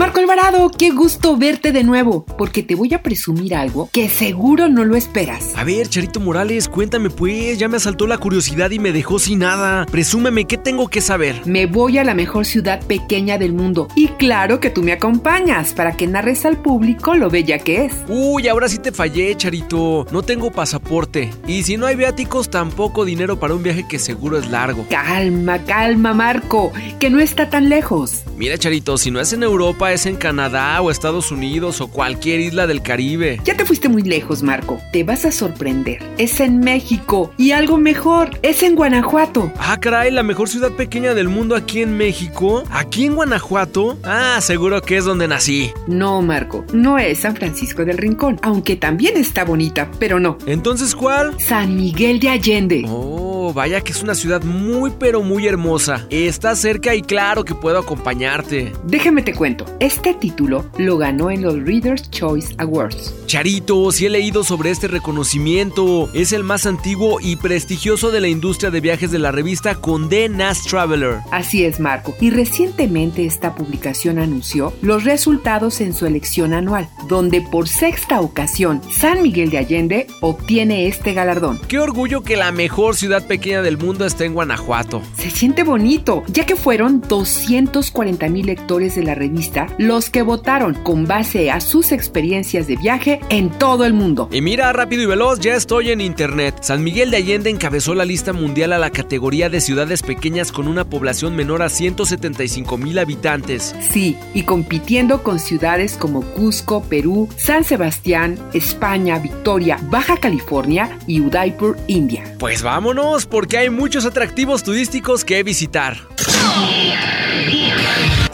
Marco 0.01 0.20
Alvarado, 0.20 0.72
qué 0.72 0.89
gusto 0.89 1.38
verte 1.38 1.72
de 1.72 1.84
nuevo, 1.84 2.25
porque 2.25 2.63
te 2.63 2.74
voy 2.74 2.91
a 2.96 3.03
presumir 3.03 3.53
algo 3.53 3.88
que 3.93 4.10
seguro 4.10 4.67
no 4.67 4.84
lo 4.84 4.96
esperas. 4.96 5.53
A 5.55 5.63
ver, 5.63 5.89
Charito 5.89 6.20
Morales, 6.20 6.67
cuéntame 6.70 7.12
pues, 7.12 7.60
ya 7.60 7.67
me 7.67 7.77
asaltó 7.77 8.08
la 8.08 8.17
curiosidad 8.17 8.72
y 8.72 8.79
me 8.79 8.93
dejó 8.93 9.20
sin 9.20 9.38
nada. 9.38 9.86
Presúmeme, 9.86 10.46
¿qué 10.46 10.58
tengo 10.58 10.88
que 10.88 11.01
saber? 11.01 11.39
Me 11.46 11.67
voy 11.67 12.00
a 12.00 12.03
la 12.03 12.15
mejor 12.15 12.48
ciudad 12.48 12.84
pequeña 12.88 13.38
del 13.38 13.53
mundo 13.53 13.89
y 13.96 14.08
claro 14.08 14.60
que 14.60 14.72
tú 14.72 14.81
me 14.81 14.91
acompañas 14.91 15.75
para 15.75 15.96
que 15.96 16.08
narres 16.08 16.48
al 16.48 16.58
público 16.58 17.13
lo 17.13 17.29
bella 17.29 17.60
que 17.60 17.86
es. 17.86 17.93
Uy, 18.08 18.48
ahora 18.48 18.70
sí 18.70 18.79
te 18.79 18.91
fallé, 18.91 19.38
Charito. 19.38 20.08
No 20.12 20.24
tengo 20.24 20.50
pasaporte. 20.50 21.29
Y 21.46 21.62
si 21.62 21.77
no 21.77 21.86
hay 21.86 21.96
viáticos, 21.96 22.50
tampoco 22.50 23.05
dinero 23.05 23.39
para 23.39 23.53
un 23.53 23.62
viaje 23.62 23.86
que 23.88 24.00
seguro 24.00 24.39
es 24.39 24.50
largo. 24.50 24.84
Calma, 24.89 25.60
calma, 25.60 26.15
Marco, 26.15 26.72
que 27.00 27.12
no 27.12 27.20
está 27.20 27.51
tan 27.51 27.70
lejos. 27.70 28.24
Mira, 28.36 28.58
Charito, 28.58 28.98
si 28.98 29.12
no 29.12 29.20
es 29.20 29.31
en 29.34 29.43
Europa, 29.43 29.90
es 29.93 30.05
en 30.05 30.15
Canadá 30.15 30.81
o 30.81 30.91
Estados 30.91 31.31
Unidos 31.31 31.81
o 31.81 31.88
cualquier 31.88 32.39
isla 32.39 32.67
del 32.67 32.81
Caribe. 32.81 33.39
Ya 33.43 33.55
te 33.55 33.65
fuiste 33.65 33.89
muy 33.89 34.03
lejos, 34.03 34.43
Marco. 34.43 34.79
Te 34.91 35.03
vas 35.03 35.25
a 35.25 35.31
sorprender. 35.31 36.00
Es 36.17 36.39
en 36.39 36.60
México. 36.60 37.33
Y 37.38 37.51
algo 37.51 37.77
mejor, 37.77 38.39
es 38.41 38.63
en 38.63 38.75
Guanajuato. 38.75 39.51
Ah, 39.57 39.79
caray, 39.79 40.12
la 40.12 40.24
mejor 40.24 40.50
ciudad 40.50 40.71
pequeña 40.71 41.13
del 41.13 41.29
mundo 41.29 41.55
aquí 41.55 41.81
en 41.81 41.98
México. 41.98 42.63
¿Aquí 42.71 43.05
en 43.05 43.15
Guanajuato? 43.15 43.98
Ah, 44.03 44.39
seguro 44.41 44.81
que 44.81 44.98
es 44.98 45.05
donde 45.05 45.27
nací. 45.27 45.71
No, 45.88 46.21
Marco, 46.21 46.65
no 46.74 46.98
es 46.98 47.19
San 47.19 47.36
Francisco 47.36 47.86
del 47.86 47.98
Rincón, 47.98 48.39
aunque 48.41 48.75
también 48.75 49.17
está 49.17 49.43
bonita, 49.43 49.89
pero 50.00 50.19
no. 50.19 50.38
¿Entonces 50.45 50.95
cuál? 50.95 51.39
San 51.39 51.75
Miguel 51.75 52.19
de 52.19 52.29
Allende. 52.29 52.86
Oh, 52.88 53.53
vaya 53.53 53.81
que 53.81 53.91
es 53.91 54.01
una 54.01 54.15
ciudad 54.15 54.43
muy 54.43 54.91
pero 55.00 55.21
muy 55.21 55.48
hermosa. 55.48 56.05
Está 56.10 56.55
cerca 56.55 56.95
y 56.95 57.01
claro 57.01 57.43
que 57.43 57.55
puedo 57.55 57.79
acompañarte. 57.79 58.71
Déjame 58.83 59.21
te 59.21 59.33
cuento. 59.33 59.65
Este 59.81 60.13
título 60.13 60.63
lo 60.77 61.00
ganó 61.00 61.31
en 61.31 61.41
los 61.41 61.55
Reader's 61.55 62.07
Choice 62.11 62.53
Awards. 62.59 63.15
Charito, 63.25 63.91
si 63.91 64.05
he 64.05 64.11
leído 64.11 64.43
sobre 64.43 64.69
este 64.69 64.88
reconocimiento. 64.88 66.07
Es 66.13 66.33
el 66.33 66.43
más 66.43 66.67
antiguo 66.67 67.19
y 67.19 67.35
prestigioso 67.35 68.11
de 68.11 68.21
la 68.21 68.27
industria 68.27 68.69
de 68.69 68.79
viajes 68.79 69.09
de 69.09 69.17
la 69.17 69.31
revista 69.31 69.73
Condé 69.73 70.29
Nast 70.29 70.69
Traveler. 70.69 71.21
Así 71.31 71.65
es, 71.65 71.79
Marco. 71.79 72.13
Y 72.21 72.29
recientemente 72.29 73.25
esta 73.25 73.55
publicación 73.55 74.19
anunció 74.19 74.71
los 74.83 75.03
resultados 75.03 75.81
en 75.81 75.95
su 75.95 76.05
elección 76.05 76.53
anual, 76.53 76.88
donde 77.07 77.41
por 77.41 77.67
sexta 77.67 78.21
ocasión 78.21 78.83
San 78.91 79.23
Miguel 79.23 79.50
de 79.50 79.57
Allende 79.57 80.05
obtiene 80.19 80.85
este 80.85 81.13
galardón. 81.13 81.59
Qué 81.67 81.79
orgullo 81.79 82.21
que 82.21 82.38
la 82.38 82.51
mejor 82.51 82.95
ciudad 82.95 83.25
pequeña 83.25 83.63
del 83.63 83.79
mundo 83.79 84.05
esté 84.05 84.25
en 84.25 84.35
Guanajuato. 84.35 85.01
Se 85.17 85.31
siente 85.31 85.63
bonito, 85.63 86.21
ya 86.27 86.45
que 86.45 86.55
fueron 86.55 87.01
240 87.01 88.29
mil 88.29 88.45
lectores 88.45 88.93
de 88.93 89.03
la 89.05 89.15
revista 89.15 89.69
los 89.77 90.09
que 90.09 90.21
votaron 90.21 90.73
con 90.73 91.05
base 91.05 91.51
a 91.51 91.59
sus 91.59 91.91
experiencias 91.91 92.67
de 92.67 92.75
viaje 92.75 93.19
en 93.29 93.49
todo 93.49 93.85
el 93.85 93.93
mundo. 93.93 94.29
Y 94.31 94.41
mira, 94.41 94.71
rápido 94.73 95.03
y 95.03 95.05
veloz, 95.05 95.39
ya 95.39 95.55
estoy 95.55 95.91
en 95.91 96.01
internet. 96.01 96.55
San 96.61 96.83
Miguel 96.83 97.11
de 97.11 97.17
Allende 97.17 97.49
encabezó 97.49 97.95
la 97.95 98.05
lista 98.05 98.33
mundial 98.33 98.73
a 98.73 98.79
la 98.79 98.89
categoría 98.89 99.49
de 99.49 99.61
ciudades 99.61 100.03
pequeñas 100.03 100.51
con 100.51 100.67
una 100.67 100.85
población 100.85 101.35
menor 101.35 101.61
a 101.61 101.69
175 101.69 102.77
mil 102.77 102.99
habitantes. 102.99 103.75
Sí, 103.79 104.17
y 104.33 104.43
compitiendo 104.43 105.23
con 105.23 105.39
ciudades 105.39 105.97
como 105.97 106.21
Cusco, 106.21 106.83
Perú, 106.83 107.29
San 107.37 107.63
Sebastián, 107.63 108.37
España, 108.53 109.19
Victoria, 109.19 109.79
Baja 109.83 110.17
California 110.17 110.97
y 111.07 111.21
Udaipur, 111.21 111.77
India. 111.87 112.23
Pues 112.39 112.61
vámonos, 112.63 113.25
porque 113.25 113.57
hay 113.57 113.69
muchos 113.69 114.05
atractivos 114.05 114.63
turísticos 114.63 115.25
que 115.25 115.43
visitar. 115.43 115.97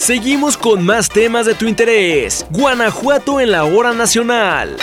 Seguimos 0.08 0.56
con 0.56 0.86
más 0.86 1.10
temas 1.10 1.46
de 1.46 1.54
tu 1.54 1.68
interés. 1.68 2.46
Guanajuato 2.50 3.42
en 3.42 3.52
la 3.52 3.66
hora 3.66 3.92
nacional. 3.92 4.78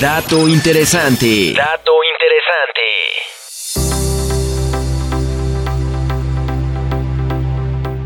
Dato 0.00 0.46
interesante. 0.46 1.54
Dato 1.56 1.92
interesante. 2.14 2.80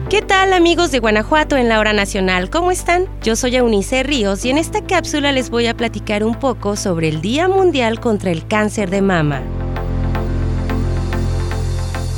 ¿Qué 0.08 0.22
tal 0.22 0.54
amigos 0.54 0.90
de 0.90 1.00
Guanajuato 1.00 1.56
en 1.56 1.68
la 1.68 1.80
hora 1.80 1.92
nacional? 1.92 2.48
¿Cómo 2.48 2.70
están? 2.70 3.06
Yo 3.22 3.36
soy 3.36 3.56
Eunice 3.56 4.02
Ríos 4.04 4.44
y 4.46 4.50
en 4.50 4.58
esta 4.58 4.86
cápsula 4.86 5.32
les 5.32 5.50
voy 5.50 5.66
a 5.66 5.74
platicar 5.74 6.24
un 6.24 6.38
poco 6.38 6.76
sobre 6.76 7.08
el 7.08 7.20
Día 7.20 7.46
Mundial 7.48 8.00
contra 8.00 8.30
el 8.30 8.46
Cáncer 8.46 8.88
de 8.88 9.02
Mama 9.02 9.42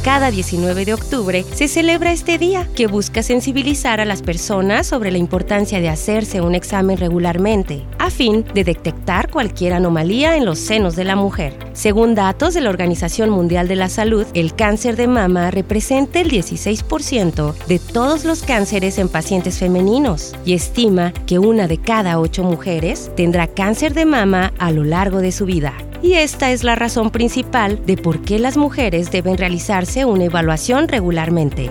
cada 0.06 0.30
19 0.30 0.84
de 0.84 0.94
octubre 0.94 1.44
se 1.52 1.66
celebra 1.66 2.12
este 2.12 2.38
día 2.38 2.68
que 2.76 2.86
busca 2.86 3.24
sensibilizar 3.24 4.00
a 4.00 4.04
las 4.04 4.22
personas 4.22 4.86
sobre 4.86 5.10
la 5.10 5.18
importancia 5.18 5.80
de 5.80 5.88
hacerse 5.88 6.40
un 6.40 6.54
examen 6.54 6.96
regularmente, 6.96 7.84
a 7.98 8.08
fin 8.10 8.44
de 8.54 8.62
detectar 8.62 9.28
cualquier 9.28 9.72
anomalía 9.72 10.36
en 10.36 10.44
los 10.44 10.60
senos 10.60 10.94
de 10.94 11.02
la 11.02 11.16
mujer. 11.16 11.58
Según 11.72 12.14
datos 12.14 12.54
de 12.54 12.60
la 12.60 12.70
Organización 12.70 13.30
Mundial 13.30 13.66
de 13.66 13.74
la 13.74 13.88
Salud, 13.88 14.24
el 14.34 14.54
cáncer 14.54 14.94
de 14.94 15.08
mama 15.08 15.50
representa 15.50 16.20
el 16.20 16.30
16% 16.30 17.54
de 17.66 17.80
todos 17.80 18.24
los 18.24 18.44
cánceres 18.44 18.98
en 18.98 19.08
pacientes 19.08 19.58
femeninos 19.58 20.36
y 20.44 20.52
estima 20.52 21.12
que 21.26 21.40
una 21.40 21.66
de 21.66 21.78
cada 21.78 22.20
ocho 22.20 22.44
mujeres 22.44 23.10
tendrá 23.16 23.48
cáncer 23.48 23.92
de 23.92 24.06
mama 24.06 24.52
a 24.58 24.70
lo 24.70 24.84
largo 24.84 25.18
de 25.18 25.32
su 25.32 25.46
vida 25.46 25.74
y 26.06 26.14
esta 26.14 26.52
es 26.52 26.62
la 26.62 26.76
razón 26.76 27.10
principal 27.10 27.84
de 27.84 27.96
por 27.96 28.22
qué 28.22 28.38
las 28.38 28.56
mujeres 28.56 29.10
deben 29.10 29.36
realizarse 29.36 30.04
una 30.04 30.24
evaluación 30.24 30.86
regularmente. 30.86 31.68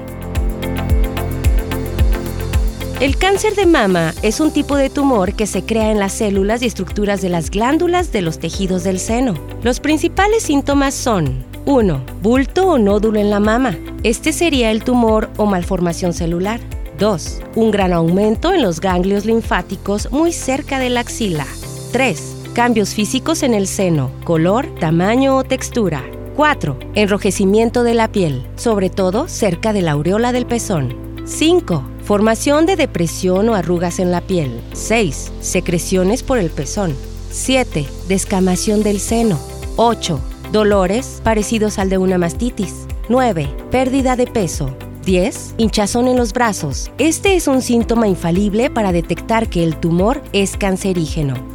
El 2.99 3.17
cáncer 3.17 3.55
de 3.55 3.65
mama 3.65 4.13
es 4.23 4.41
un 4.41 4.51
tipo 4.51 4.75
de 4.75 4.89
tumor 4.89 5.33
que 5.33 5.47
se 5.47 5.63
crea 5.63 5.89
en 5.91 5.99
las 5.99 6.11
células 6.11 6.61
y 6.61 6.65
estructuras 6.65 7.21
de 7.21 7.29
las 7.29 7.49
glándulas 7.49 8.11
de 8.11 8.21
los 8.21 8.39
tejidos 8.39 8.83
del 8.83 8.99
seno. 8.99 9.35
Los 9.63 9.79
principales 9.79 10.43
síntomas 10.43 10.93
son 10.93 11.45
1. 11.65 12.05
Bulto 12.21 12.67
o 12.67 12.77
nódulo 12.77 13.19
en 13.19 13.29
la 13.29 13.39
mama. 13.39 13.77
Este 14.03 14.33
sería 14.33 14.69
el 14.71 14.83
tumor 14.83 15.29
o 15.37 15.45
malformación 15.45 16.13
celular. 16.13 16.59
2. 16.99 17.41
Un 17.55 17.71
gran 17.71 17.93
aumento 17.93 18.53
en 18.53 18.61
los 18.61 18.81
ganglios 18.81 19.25
linfáticos 19.25 20.11
muy 20.11 20.33
cerca 20.33 20.79
de 20.79 20.89
la 20.89 21.01
axila. 21.01 21.45
3. 21.91 22.34
Cambios 22.55 22.93
físicos 22.93 23.43
en 23.43 23.53
el 23.53 23.67
seno, 23.67 24.11
color, 24.23 24.73
tamaño 24.79 25.35
o 25.35 25.43
textura. 25.43 26.05
4. 26.37 26.79
Enrojecimiento 26.93 27.83
de 27.83 27.93
la 27.93 28.09
piel, 28.09 28.47
sobre 28.55 28.89
todo 28.89 29.27
cerca 29.27 29.73
de 29.73 29.81
la 29.81 29.91
aureola 29.91 30.31
del 30.31 30.45
pezón. 30.45 30.95
5. 31.25 31.83
Formación 32.05 32.65
de 32.65 32.77
depresión 32.77 33.49
o 33.49 33.55
arrugas 33.55 33.99
en 33.99 34.09
la 34.09 34.21
piel. 34.21 34.61
6. 34.71 35.33
Secreciones 35.41 36.23
por 36.23 36.37
el 36.37 36.49
pezón. 36.49 36.95
7. 37.29 37.85
Descamación 38.07 38.83
del 38.83 39.01
seno. 39.01 39.37
8. 39.75 40.17
Dolores 40.53 41.19
parecidos 41.25 41.77
al 41.77 41.89
de 41.89 41.97
una 41.97 42.17
mastitis. 42.17 42.87
9. 43.09 43.49
Pérdida 43.69 44.15
de 44.15 44.27
peso. 44.27 44.73
10. 45.05 45.55
Hinchazón 45.57 46.07
en 46.07 46.15
los 46.15 46.31
brazos. 46.31 46.89
Este 46.99 47.35
es 47.35 47.49
un 47.49 47.61
síntoma 47.61 48.07
infalible 48.07 48.69
para 48.69 48.93
detectar 48.93 49.49
que 49.49 49.65
el 49.65 49.75
tumor 49.75 50.23
es 50.31 50.55
cancerígeno. 50.55 51.54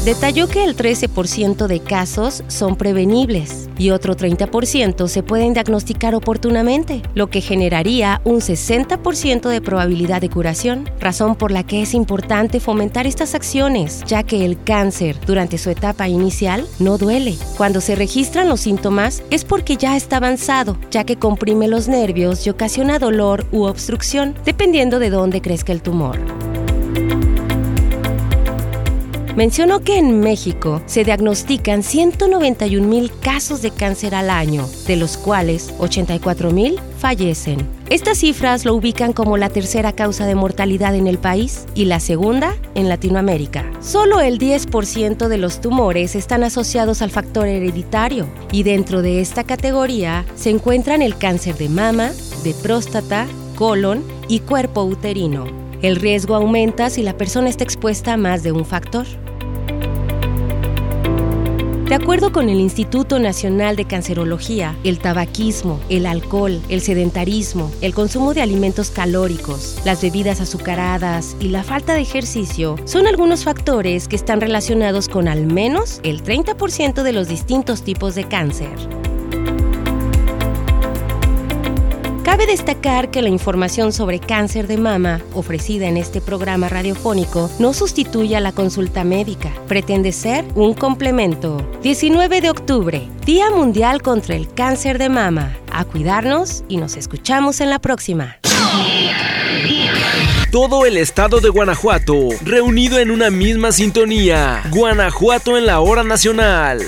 Detalló 0.05 0.47
que 0.47 0.63
el 0.63 0.77
13% 0.77 1.65
de 1.65 1.79
casos 1.79 2.43
son 2.47 2.75
prevenibles 2.75 3.67
y 3.75 3.89
otro 3.89 4.15
30% 4.15 5.07
se 5.07 5.23
pueden 5.23 5.53
diagnosticar 5.53 6.13
oportunamente, 6.13 7.01
lo 7.15 7.31
que 7.31 7.41
generaría 7.41 8.21
un 8.23 8.35
60% 8.35 9.49
de 9.49 9.61
probabilidad 9.61 10.21
de 10.21 10.29
curación, 10.29 10.87
razón 10.99 11.35
por 11.35 11.49
la 11.49 11.63
que 11.63 11.81
es 11.81 11.95
importante 11.95 12.59
fomentar 12.59 13.07
estas 13.07 13.33
acciones, 13.33 14.03
ya 14.05 14.21
que 14.21 14.45
el 14.45 14.61
cáncer 14.61 15.19
durante 15.25 15.57
su 15.57 15.71
etapa 15.71 16.07
inicial 16.07 16.67
no 16.77 16.99
duele. 16.99 17.35
Cuando 17.57 17.81
se 17.81 17.95
registran 17.95 18.47
los 18.47 18.59
síntomas 18.59 19.23
es 19.31 19.43
porque 19.43 19.75
ya 19.75 19.97
está 19.97 20.17
avanzado, 20.17 20.77
ya 20.91 21.03
que 21.03 21.15
comprime 21.15 21.67
los 21.67 21.87
nervios 21.87 22.45
y 22.45 22.51
ocasiona 22.51 22.99
dolor 22.99 23.47
u 23.51 23.63
obstrucción, 23.63 24.35
dependiendo 24.45 24.99
de 24.99 25.09
dónde 25.09 25.41
crezca 25.41 25.73
el 25.73 25.81
tumor. 25.81 26.44
Mencionó 29.35 29.81
que 29.81 29.97
en 29.97 30.21
México 30.21 30.81
se 30.85 31.03
diagnostican 31.03 31.83
191 31.83 32.87
mil 32.87 33.11
casos 33.19 33.61
de 33.61 33.71
cáncer 33.71 34.15
al 34.15 34.29
año, 34.29 34.65
de 34.87 34.95
los 34.95 35.17
cuales 35.17 35.73
84 35.77 36.51
mil 36.51 36.79
fallecen. 36.99 37.67
Estas 37.89 38.19
cifras 38.19 38.63
lo 38.63 38.73
ubican 38.73 39.11
como 39.11 39.35
la 39.35 39.49
tercera 39.49 39.91
causa 39.91 40.25
de 40.25 40.35
mortalidad 40.35 40.95
en 40.95 41.07
el 41.07 41.17
país 41.17 41.65
y 41.75 41.83
la 41.83 41.99
segunda 41.99 42.55
en 42.75 42.87
Latinoamérica. 42.87 43.69
Solo 43.81 44.21
el 44.21 44.39
10% 44.39 45.27
de 45.27 45.37
los 45.37 45.59
tumores 45.59 46.15
están 46.15 46.45
asociados 46.45 47.01
al 47.01 47.11
factor 47.11 47.45
hereditario 47.45 48.27
y 48.53 48.63
dentro 48.63 49.01
de 49.01 49.19
esta 49.19 49.43
categoría 49.43 50.25
se 50.35 50.49
encuentran 50.49 51.01
el 51.01 51.17
cáncer 51.17 51.57
de 51.57 51.67
mama, 51.67 52.11
de 52.45 52.53
próstata, 52.53 53.27
colon 53.57 54.01
y 54.29 54.39
cuerpo 54.39 54.83
uterino. 54.83 55.45
El 55.81 55.97
riesgo 55.97 56.35
aumenta 56.35 56.89
si 56.89 57.03
la 57.03 57.17
persona 57.17 57.49
está 57.49 57.65
expuesta 57.65 58.13
a 58.13 58.17
más 58.17 58.41
de 58.41 58.53
un 58.53 58.65
factor. 58.65 59.05
De 61.87 61.93
acuerdo 61.93 62.31
con 62.31 62.49
el 62.49 62.59
Instituto 62.59 63.19
Nacional 63.19 63.75
de 63.75 63.85
Cancerología, 63.85 64.75
el 64.83 64.97
tabaquismo, 64.97 65.79
el 65.87 66.07
alcohol, 66.07 66.59
el 66.67 66.81
sedentarismo, 66.81 67.71
el 67.81 67.93
consumo 67.93 68.33
de 68.33 68.41
alimentos 68.41 68.89
calóricos, 68.89 69.79
las 69.85 70.01
bebidas 70.01 70.41
azucaradas 70.41 71.37
y 71.39 71.49
la 71.49 71.63
falta 71.63 71.93
de 71.93 72.01
ejercicio 72.01 72.75
son 72.85 73.05
algunos 73.05 73.43
factores 73.43 74.07
que 74.07 74.15
están 74.15 74.41
relacionados 74.41 75.07
con 75.07 75.27
al 75.27 75.45
menos 75.45 75.99
el 76.01 76.23
30% 76.23 77.03
de 77.03 77.13
los 77.13 77.27
distintos 77.27 77.83
tipos 77.83 78.15
de 78.15 78.27
cáncer. 78.27 79.04
Cabe 82.35 82.47
destacar 82.47 83.11
que 83.11 83.21
la 83.21 83.29
información 83.29 83.93
sobre 83.93 84.19
cáncer 84.19 84.67
de 84.67 84.75
mama 84.75 85.21
ofrecida 85.33 85.87
en 85.87 85.95
este 85.95 86.19
programa 86.19 86.67
radiofónico 86.67 87.49
no 87.59 87.71
sustituye 87.71 88.35
a 88.35 88.41
la 88.41 88.51
consulta 88.51 89.05
médica, 89.05 89.53
pretende 89.69 90.11
ser 90.11 90.43
un 90.53 90.73
complemento. 90.73 91.65
19 91.81 92.41
de 92.41 92.49
octubre, 92.49 93.07
Día 93.25 93.49
Mundial 93.51 94.01
contra 94.01 94.35
el 94.35 94.53
Cáncer 94.53 94.97
de 94.97 95.07
Mama. 95.07 95.55
A 95.71 95.85
cuidarnos 95.85 96.65
y 96.67 96.75
nos 96.75 96.97
escuchamos 96.97 97.61
en 97.61 97.69
la 97.69 97.79
próxima. 97.79 98.37
Todo 100.51 100.85
el 100.85 100.97
estado 100.97 101.39
de 101.39 101.47
Guanajuato, 101.47 102.31
reunido 102.43 102.99
en 102.99 103.11
una 103.11 103.29
misma 103.29 103.71
sintonía. 103.71 104.61
Guanajuato 104.71 105.57
en 105.57 105.67
la 105.67 105.79
hora 105.79 106.03
nacional. 106.03 106.81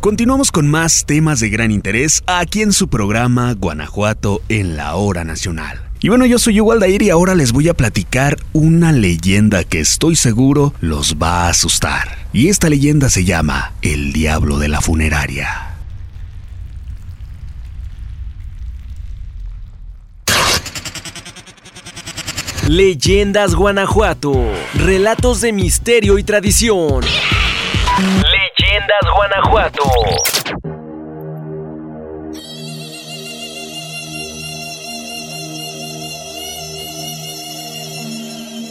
Continuamos 0.00 0.50
con 0.50 0.66
más 0.66 1.04
temas 1.04 1.40
de 1.40 1.50
gran 1.50 1.70
interés 1.70 2.22
aquí 2.26 2.62
en 2.62 2.72
su 2.72 2.88
programa 2.88 3.52
Guanajuato 3.52 4.40
en 4.48 4.74
la 4.78 4.94
Hora 4.94 5.24
Nacional. 5.24 5.78
Y 6.00 6.08
bueno, 6.08 6.24
yo 6.24 6.38
soy 6.38 6.58
Hugo 6.58 6.72
Aldair 6.72 7.02
y 7.02 7.10
ahora 7.10 7.34
les 7.34 7.52
voy 7.52 7.68
a 7.68 7.74
platicar 7.74 8.38
una 8.54 8.92
leyenda 8.92 9.62
que 9.62 9.78
estoy 9.78 10.16
seguro 10.16 10.72
los 10.80 11.16
va 11.16 11.44
a 11.44 11.48
asustar. 11.50 12.16
Y 12.32 12.48
esta 12.48 12.70
leyenda 12.70 13.10
se 13.10 13.26
llama 13.26 13.74
El 13.82 14.14
Diablo 14.14 14.58
de 14.58 14.68
la 14.68 14.80
Funeraria. 14.80 15.76
Leyendas 22.68 23.54
Guanajuato. 23.54 24.32
Relatos 24.72 25.42
de 25.42 25.52
misterio 25.52 26.16
y 26.16 26.24
tradición. 26.24 27.04
Leyendas 28.90 29.14
Guanajuato. 29.14 29.82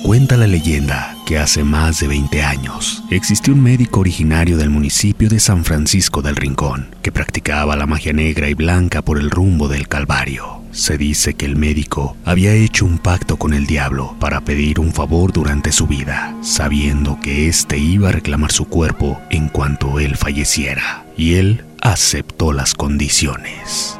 Cuenta 0.04 0.36
la 0.36 0.48
leyenda 0.48 1.19
que 1.30 1.38
hace 1.38 1.63
más 1.63 2.00
de 2.00 2.08
20 2.08 2.42
años 2.42 3.04
existió 3.12 3.54
un 3.54 3.62
médico 3.62 4.00
originario 4.00 4.58
del 4.58 4.72
municipio 4.72 5.30
de 5.30 5.39
San 5.39 5.63
Francisco 5.63 6.24
del 6.24 6.36
Rincón 6.36 6.96
que 7.04 7.12
practicaba 7.12 7.76
la 7.76 7.86
magia 7.86 8.13
negra 8.13 8.50
y 8.50 8.56
blanca 8.56 9.04
por 9.04 9.20
el 9.20 9.30
rumbo 9.30 9.68
del 9.68 9.88
Calvario. 9.88 10.63
Se 10.72 10.98
dice 10.98 11.36
que 11.36 11.46
el 11.46 11.56
médico 11.56 12.18
había 12.26 12.54
hecho 12.54 12.84
un 12.84 12.98
pacto 12.98 13.38
con 13.38 13.54
el 13.54 13.68
diablo 13.68 14.15
para 14.20 14.42
pedir 14.42 14.80
un 14.80 14.92
favor 14.92 15.32
durante 15.32 15.72
su 15.72 15.86
vida, 15.86 16.36
sabiendo 16.42 17.20
que 17.22 17.48
éste 17.48 17.78
iba 17.78 18.10
a 18.10 18.13
reclamar 18.13 18.52
su 18.52 18.65
cuerpo 18.65 19.22
en 19.30 19.50
cuanto 19.50 20.00
él 20.00 20.18
falleciera, 20.18 21.06
y 21.15 21.36
él 21.36 21.63
aceptó 21.80 22.54
las 22.54 22.74
condiciones. 22.74 23.96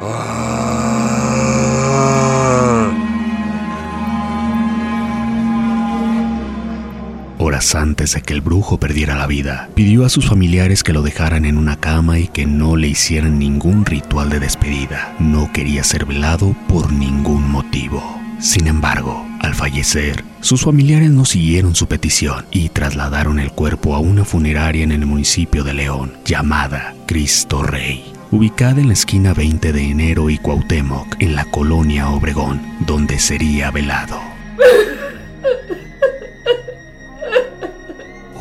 Antes 7.74 8.14
de 8.14 8.22
que 8.22 8.32
el 8.32 8.40
brujo 8.40 8.78
perdiera 8.78 9.16
la 9.16 9.26
vida, 9.26 9.68
pidió 9.74 10.04
a 10.04 10.08
sus 10.08 10.28
familiares 10.28 10.82
que 10.82 10.92
lo 10.92 11.02
dejaran 11.02 11.44
en 11.44 11.58
una 11.58 11.76
cama 11.76 12.18
y 12.18 12.28
que 12.28 12.46
no 12.46 12.76
le 12.76 12.88
hicieran 12.88 13.38
ningún 13.38 13.84
ritual 13.84 14.30
de 14.30 14.40
despedida. 14.40 15.14
No 15.18 15.52
quería 15.52 15.84
ser 15.84 16.06
velado 16.06 16.56
por 16.68 16.92
ningún 16.92 17.50
motivo. 17.50 18.02
Sin 18.40 18.66
embargo, 18.66 19.26
al 19.40 19.54
fallecer, 19.54 20.24
sus 20.40 20.62
familiares 20.62 21.10
no 21.10 21.24
siguieron 21.26 21.74
su 21.74 21.86
petición 21.86 22.46
y 22.50 22.70
trasladaron 22.70 23.38
el 23.38 23.52
cuerpo 23.52 23.94
a 23.94 23.98
una 23.98 24.24
funeraria 24.24 24.82
en 24.82 24.92
el 24.92 25.04
municipio 25.04 25.62
de 25.62 25.74
León 25.74 26.14
llamada 26.24 26.94
Cristo 27.06 27.62
Rey 27.62 28.14
ubicada 28.30 28.80
en 28.80 28.86
la 28.86 28.92
esquina 28.92 29.34
20 29.34 29.72
de 29.72 29.82
enero 29.82 30.30
y 30.30 30.38
Cuauhtémoc, 30.38 31.16
en 31.20 31.34
la 31.34 31.44
colonia 31.46 32.10
Obregón, 32.10 32.62
donde 32.86 33.18
sería 33.18 33.70
velado. 33.70 34.20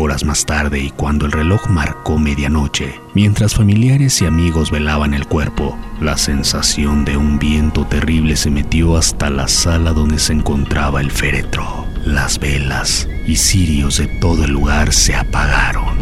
Horas 0.02 0.24
más 0.24 0.46
tarde 0.46 0.80
y 0.80 0.92
cuando 0.92 1.26
el 1.26 1.34
reloj 1.34 1.68
marcó 1.68 2.18
medianoche, 2.18 3.02
mientras 3.14 3.56
familiares 3.56 4.22
y 4.22 4.26
amigos 4.26 4.72
velaban 4.72 5.14
el 5.14 5.28
cuerpo, 5.28 5.78
la 6.00 6.18
sensación 6.18 7.04
de 7.04 7.18
un 7.18 7.38
viento 7.38 7.86
terrible 7.86 8.38
se 8.38 8.50
metió 8.50 8.96
hasta 8.96 9.30
la 9.30 9.50
sala 9.50 9.92
donde 9.92 10.18
se 10.18 10.32
encontraba 10.32 11.02
el 11.02 11.12
féretro. 11.12 11.86
Las 12.06 12.40
velas 12.40 13.10
y 13.28 13.36
cirios 13.36 13.98
de 13.98 14.08
todo 14.08 14.46
el 14.46 14.52
lugar 14.52 14.94
se 14.94 15.16
apagaron. 15.16 15.98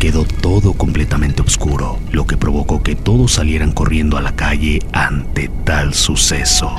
Quedó 0.00 0.24
todo 0.24 0.72
completamente 0.72 1.42
oscuro, 1.42 2.00
lo 2.10 2.26
que 2.26 2.36
provocó 2.36 2.82
que 2.82 2.96
todos 2.96 3.34
salieran 3.34 3.70
corriendo 3.70 4.16
a 4.16 4.20
la 4.20 4.34
calle 4.34 4.80
ante 4.92 5.48
tal 5.64 5.94
suceso. 5.94 6.74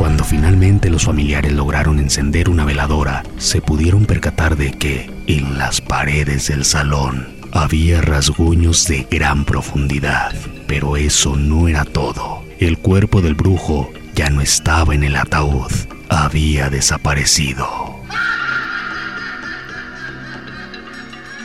Cuando 0.00 0.19
finalmente 0.30 0.90
los 0.90 1.06
familiares 1.06 1.52
lograron 1.52 1.98
encender 1.98 2.48
una 2.48 2.64
veladora, 2.64 3.24
se 3.36 3.60
pudieron 3.60 4.06
percatar 4.06 4.56
de 4.56 4.70
que 4.70 5.10
en 5.26 5.58
las 5.58 5.80
paredes 5.80 6.46
del 6.46 6.64
salón 6.64 7.26
había 7.50 8.00
rasguños 8.00 8.86
de 8.86 9.08
gran 9.10 9.44
profundidad. 9.44 10.32
Pero 10.68 10.96
eso 10.96 11.34
no 11.34 11.66
era 11.66 11.84
todo. 11.84 12.44
El 12.60 12.78
cuerpo 12.78 13.22
del 13.22 13.34
brujo 13.34 13.92
ya 14.14 14.30
no 14.30 14.40
estaba 14.40 14.94
en 14.94 15.02
el 15.02 15.16
ataúd, 15.16 15.72
había 16.08 16.70
desaparecido. 16.70 17.98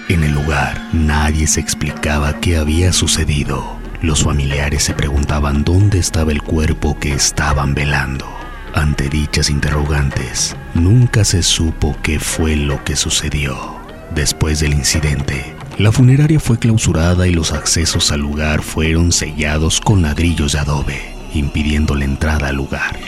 En 0.09 0.23
el 0.23 0.31
lugar, 0.31 0.79
nadie 0.93 1.47
se 1.47 1.59
explicaba 1.59 2.39
qué 2.39 2.57
había 2.57 2.93
sucedido. 2.93 3.79
Los 4.03 4.23
familiares 4.23 4.83
se 4.83 4.93
preguntaban 4.93 5.63
dónde 5.63 5.97
estaba 5.97 6.31
el 6.31 6.43
cuerpo 6.43 6.99
que 6.99 7.13
estaban 7.13 7.73
velando. 7.73 8.44
Ante 8.75 9.07
dichas 9.07 9.49
interrogantes, 9.49 10.53
nunca 10.73 11.23
se 11.23 11.43
supo 11.43 11.95
qué 12.03 12.19
fue 12.19 12.57
lo 12.57 12.83
que 12.83 12.97
sucedió. 12.97 13.57
Después 14.13 14.59
del 14.59 14.73
incidente, 14.73 15.55
la 15.77 15.93
funeraria 15.93 16.41
fue 16.41 16.59
clausurada 16.59 17.25
y 17.25 17.31
los 17.31 17.53
accesos 17.53 18.11
al 18.11 18.19
lugar 18.19 18.61
fueron 18.61 19.13
sellados 19.13 19.79
con 19.79 20.01
ladrillos 20.01 20.51
de 20.51 20.59
adobe, 20.59 21.15
impidiendo 21.33 21.95
la 21.95 22.03
entrada 22.03 22.49
al 22.49 22.57
lugar. 22.57 22.99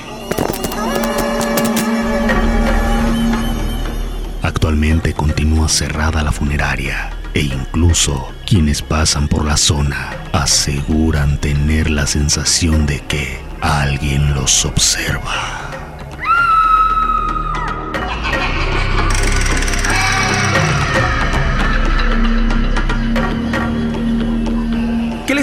Actualmente 4.42 5.14
continúa 5.14 5.68
cerrada 5.68 6.24
la 6.24 6.32
funeraria 6.32 7.10
e 7.34 7.42
incluso 7.42 8.30
quienes 8.46 8.82
pasan 8.82 9.28
por 9.28 9.44
la 9.44 9.58
zona 9.58 10.12
aseguran 10.32 11.42
tener 11.42 11.90
la 11.90 12.08
sensación 12.08 12.86
de 12.86 13.02
que 13.02 13.40
alguien 13.62 14.34
los 14.34 14.66
observa. 14.66 15.57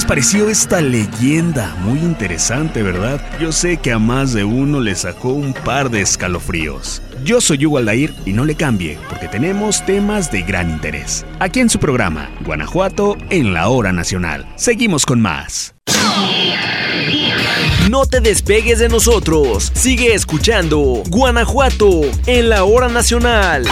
Les 0.04 0.08
pareció 0.08 0.50
esta 0.50 0.80
leyenda? 0.80 1.74
Muy 1.80 1.98
interesante, 1.98 2.82
¿verdad? 2.82 3.20
Yo 3.40 3.52
sé 3.52 3.78
que 3.78 3.92
a 3.92 3.98
más 3.98 4.32
de 4.34 4.44
uno 4.44 4.80
le 4.80 4.94
sacó 4.94 5.30
un 5.30 5.54
par 5.54 5.90
de 5.90 6.02
escalofríos. 6.02 7.00
Yo 7.24 7.40
soy 7.40 7.64
Hugo 7.64 7.78
Aldair 7.78 8.14
y 8.26 8.32
no 8.32 8.44
le 8.44 8.54
cambie, 8.54 8.98
porque 9.08 9.28
tenemos 9.28 9.84
temas 9.86 10.30
de 10.30 10.42
gran 10.42 10.70
interés. 10.70 11.24
Aquí 11.38 11.60
en 11.60 11.70
su 11.70 11.78
programa, 11.78 12.30
Guanajuato 12.44 13.16
en 13.30 13.54
la 13.54 13.68
Hora 13.68 13.92
Nacional. 13.92 14.46
Seguimos 14.56 15.06
con 15.06 15.20
más. 15.20 15.74
No 17.90 18.04
te 18.04 18.20
despegues 18.20 18.78
de 18.80 18.88
nosotros. 18.88 19.72
Sigue 19.74 20.14
escuchando 20.14 21.02
Guanajuato 21.08 22.02
en 22.26 22.50
la 22.50 22.64
Hora 22.64 22.88
Nacional. 22.88 23.64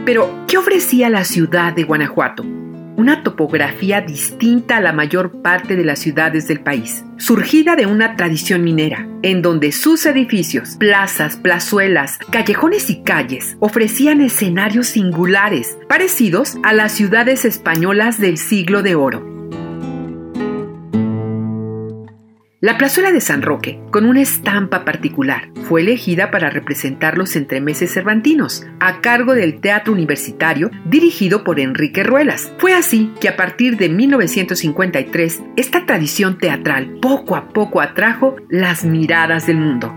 Pero, 0.07 0.47
¿qué 0.49 0.57
ofrecía 0.57 1.11
la 1.11 1.25
ciudad 1.25 1.75
de 1.75 1.85
Guanajuato? 1.85 2.58
Una 2.99 3.23
topografía 3.23 4.01
distinta 4.01 4.79
a 4.79 4.81
la 4.81 4.93
mayor 4.93 5.41
parte 5.41 5.77
de 5.77 5.85
las 5.85 6.01
ciudades 6.01 6.49
del 6.49 6.59
país, 6.59 7.05
surgida 7.17 7.77
de 7.77 7.87
una 7.87 8.17
tradición 8.17 8.65
minera, 8.65 9.07
en 9.23 9.41
donde 9.41 9.71
sus 9.71 10.05
edificios, 10.05 10.75
plazas, 10.81 11.37
plazuelas, 11.37 12.19
callejones 12.33 12.91
y 12.91 13.05
calles 13.05 13.57
ofrecían 13.61 14.21
escenarios 14.21 14.89
singulares, 14.89 15.79
parecidos 15.89 16.57
a 16.65 16.73
las 16.73 16.91
ciudades 16.91 17.45
españolas 17.45 18.19
del 18.19 18.37
siglo 18.37 18.83
de 18.83 18.97
oro. 18.97 19.38
La 22.61 22.77
plazuela 22.77 23.13
de 23.13 23.21
San 23.21 23.43
Roque, 23.43 23.79
con 23.93 24.05
una 24.05 24.21
estampa 24.21 24.85
particular, 24.85 25.49
fue 25.69 25.83
elegida 25.83 26.33
para 26.33 26.51
representar 26.51 27.17
los 27.17 27.37
entremeses 27.37 27.95
cervantinos, 27.95 28.67
a 28.81 29.01
cargo 29.01 29.35
del 29.35 29.61
Teatro 29.61 29.93
Universitario 29.93 30.73
dirigido 30.85 31.45
por 31.45 31.61
Enrique 31.61 32.03
Ruelas. 32.03 32.53
Fue 32.59 32.75
así 32.75 33.13
que 33.21 33.29
a 33.29 33.37
partir 33.37 33.77
de 33.77 33.89
1953, 33.89 35.41
esta 35.57 35.87
tradición 35.87 36.39
teatral 36.39 36.99
poco 37.01 37.37
a 37.37 37.51
poco 37.51 37.81
atrajo 37.81 38.35
las 38.49 38.85
miradas 38.85 39.47
del 39.47 39.59
mundo. 39.59 39.95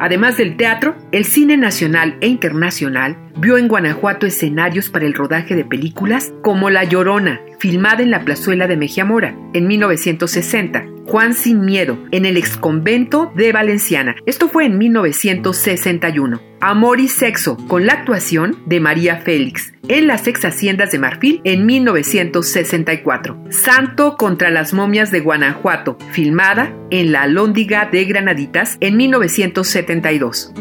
Además 0.00 0.38
del 0.38 0.56
teatro, 0.56 0.96
el 1.12 1.26
cine 1.26 1.58
nacional 1.58 2.16
e 2.22 2.28
internacional 2.28 3.18
vio 3.36 3.58
en 3.58 3.68
Guanajuato 3.68 4.24
escenarios 4.24 4.88
para 4.88 5.04
el 5.04 5.12
rodaje 5.12 5.54
de 5.54 5.64
películas 5.66 6.32
como 6.42 6.70
La 6.70 6.84
Llorona, 6.84 7.40
filmada 7.64 8.02
en 8.02 8.10
la 8.10 8.26
plazuela 8.26 8.66
de 8.66 8.76
Mejía 8.76 9.06
Mora 9.06 9.34
en 9.54 9.66
1960, 9.66 10.84
Juan 11.06 11.32
sin 11.32 11.64
Miedo, 11.64 11.96
en 12.10 12.26
el 12.26 12.36
exconvento 12.36 13.32
de 13.36 13.52
Valenciana. 13.52 14.16
Esto 14.26 14.50
fue 14.50 14.66
en 14.66 14.76
1961. 14.76 16.42
Amor 16.60 17.00
y 17.00 17.08
Sexo, 17.08 17.56
con 17.66 17.86
la 17.86 17.94
actuación 17.94 18.58
de 18.66 18.80
María 18.80 19.16
Félix, 19.16 19.72
en 19.88 20.06
las 20.06 20.26
ex 20.26 20.44
haciendas 20.44 20.92
de 20.92 20.98
Marfil 20.98 21.40
en 21.44 21.64
1964. 21.64 23.44
Santo 23.48 24.18
contra 24.18 24.50
las 24.50 24.74
momias 24.74 25.10
de 25.10 25.20
Guanajuato, 25.20 25.96
filmada 26.12 26.70
en 26.90 27.12
la 27.12 27.26
Lóndiga 27.26 27.88
de 27.90 28.04
Granaditas 28.04 28.76
en 28.80 28.98
1972. 28.98 30.52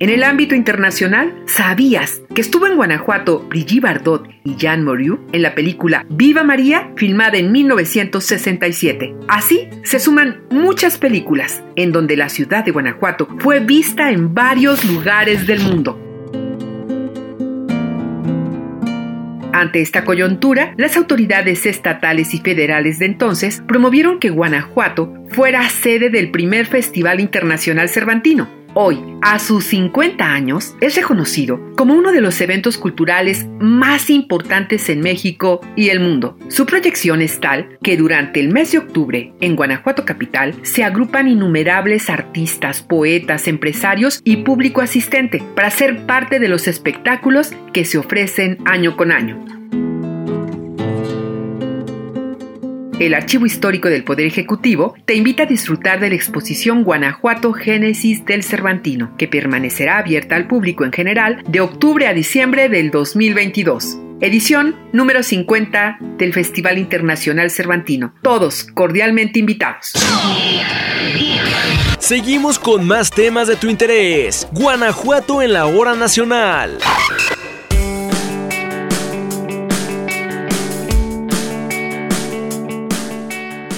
En 0.00 0.10
el 0.10 0.22
ámbito 0.22 0.54
internacional, 0.54 1.34
¿sabías 1.46 2.22
que 2.32 2.40
estuvo 2.40 2.68
en 2.68 2.76
Guanajuato 2.76 3.40
Brigitte 3.48 3.82
Bardot 3.82 4.28
y 4.44 4.54
Jean 4.54 4.84
Moriou 4.84 5.18
en 5.32 5.42
la 5.42 5.56
película 5.56 6.06
Viva 6.08 6.44
María, 6.44 6.92
filmada 6.94 7.36
en 7.36 7.50
1967? 7.50 9.16
Así 9.26 9.68
se 9.82 9.98
suman 9.98 10.44
muchas 10.50 10.98
películas 10.98 11.64
en 11.74 11.90
donde 11.90 12.16
la 12.16 12.28
ciudad 12.28 12.64
de 12.64 12.70
Guanajuato 12.70 13.26
fue 13.40 13.58
vista 13.58 14.12
en 14.12 14.34
varios 14.34 14.84
lugares 14.84 15.48
del 15.48 15.62
mundo. 15.62 16.00
Ante 19.52 19.80
esta 19.80 20.04
coyuntura, 20.04 20.74
las 20.76 20.96
autoridades 20.96 21.66
estatales 21.66 22.34
y 22.34 22.38
federales 22.38 23.00
de 23.00 23.06
entonces 23.06 23.64
promovieron 23.66 24.20
que 24.20 24.30
Guanajuato 24.30 25.12
fuera 25.30 25.68
sede 25.68 26.08
del 26.08 26.30
primer 26.30 26.66
Festival 26.66 27.18
Internacional 27.18 27.88
Cervantino, 27.88 28.48
Hoy, 28.74 28.98
a 29.22 29.38
sus 29.38 29.64
50 29.64 30.24
años, 30.24 30.76
es 30.80 30.94
reconocido 30.94 31.58
como 31.76 31.94
uno 31.94 32.12
de 32.12 32.20
los 32.20 32.40
eventos 32.40 32.78
culturales 32.78 33.46
más 33.58 34.10
importantes 34.10 34.88
en 34.88 35.00
México 35.00 35.60
y 35.74 35.88
el 35.88 36.00
mundo. 36.00 36.38
Su 36.48 36.66
proyección 36.66 37.22
es 37.22 37.40
tal 37.40 37.78
que 37.82 37.96
durante 37.96 38.40
el 38.40 38.50
mes 38.50 38.72
de 38.72 38.78
octubre, 38.78 39.32
en 39.40 39.56
Guanajuato 39.56 40.04
Capital, 40.04 40.54
se 40.62 40.84
agrupan 40.84 41.28
innumerables 41.28 42.10
artistas, 42.10 42.82
poetas, 42.82 43.48
empresarios 43.48 44.20
y 44.22 44.38
público 44.38 44.80
asistente 44.80 45.42
para 45.54 45.70
ser 45.70 46.06
parte 46.06 46.38
de 46.38 46.48
los 46.48 46.68
espectáculos 46.68 47.52
que 47.72 47.84
se 47.84 47.98
ofrecen 47.98 48.58
año 48.64 48.96
con 48.96 49.12
año. 49.12 49.57
El 52.98 53.14
Archivo 53.14 53.46
Histórico 53.46 53.88
del 53.88 54.02
Poder 54.02 54.26
Ejecutivo 54.26 54.96
te 55.04 55.14
invita 55.14 55.44
a 55.44 55.46
disfrutar 55.46 56.00
de 56.00 56.08
la 56.08 56.16
exposición 56.16 56.82
Guanajuato 56.82 57.52
Génesis 57.52 58.24
del 58.24 58.42
Cervantino, 58.42 59.16
que 59.16 59.28
permanecerá 59.28 59.98
abierta 59.98 60.34
al 60.34 60.48
público 60.48 60.84
en 60.84 60.92
general 60.92 61.44
de 61.46 61.60
octubre 61.60 62.08
a 62.08 62.12
diciembre 62.12 62.68
del 62.68 62.90
2022. 62.90 63.98
Edición 64.20 64.74
número 64.92 65.22
50 65.22 65.98
del 66.18 66.32
Festival 66.32 66.76
Internacional 66.76 67.52
Cervantino. 67.52 68.14
Todos 68.20 68.64
cordialmente 68.64 69.38
invitados. 69.38 69.92
Seguimos 72.00 72.58
con 72.58 72.84
más 72.84 73.10
temas 73.10 73.46
de 73.46 73.54
tu 73.54 73.68
interés. 73.68 74.48
Guanajuato 74.50 75.40
en 75.40 75.52
la 75.52 75.66
hora 75.66 75.94
nacional. 75.94 76.78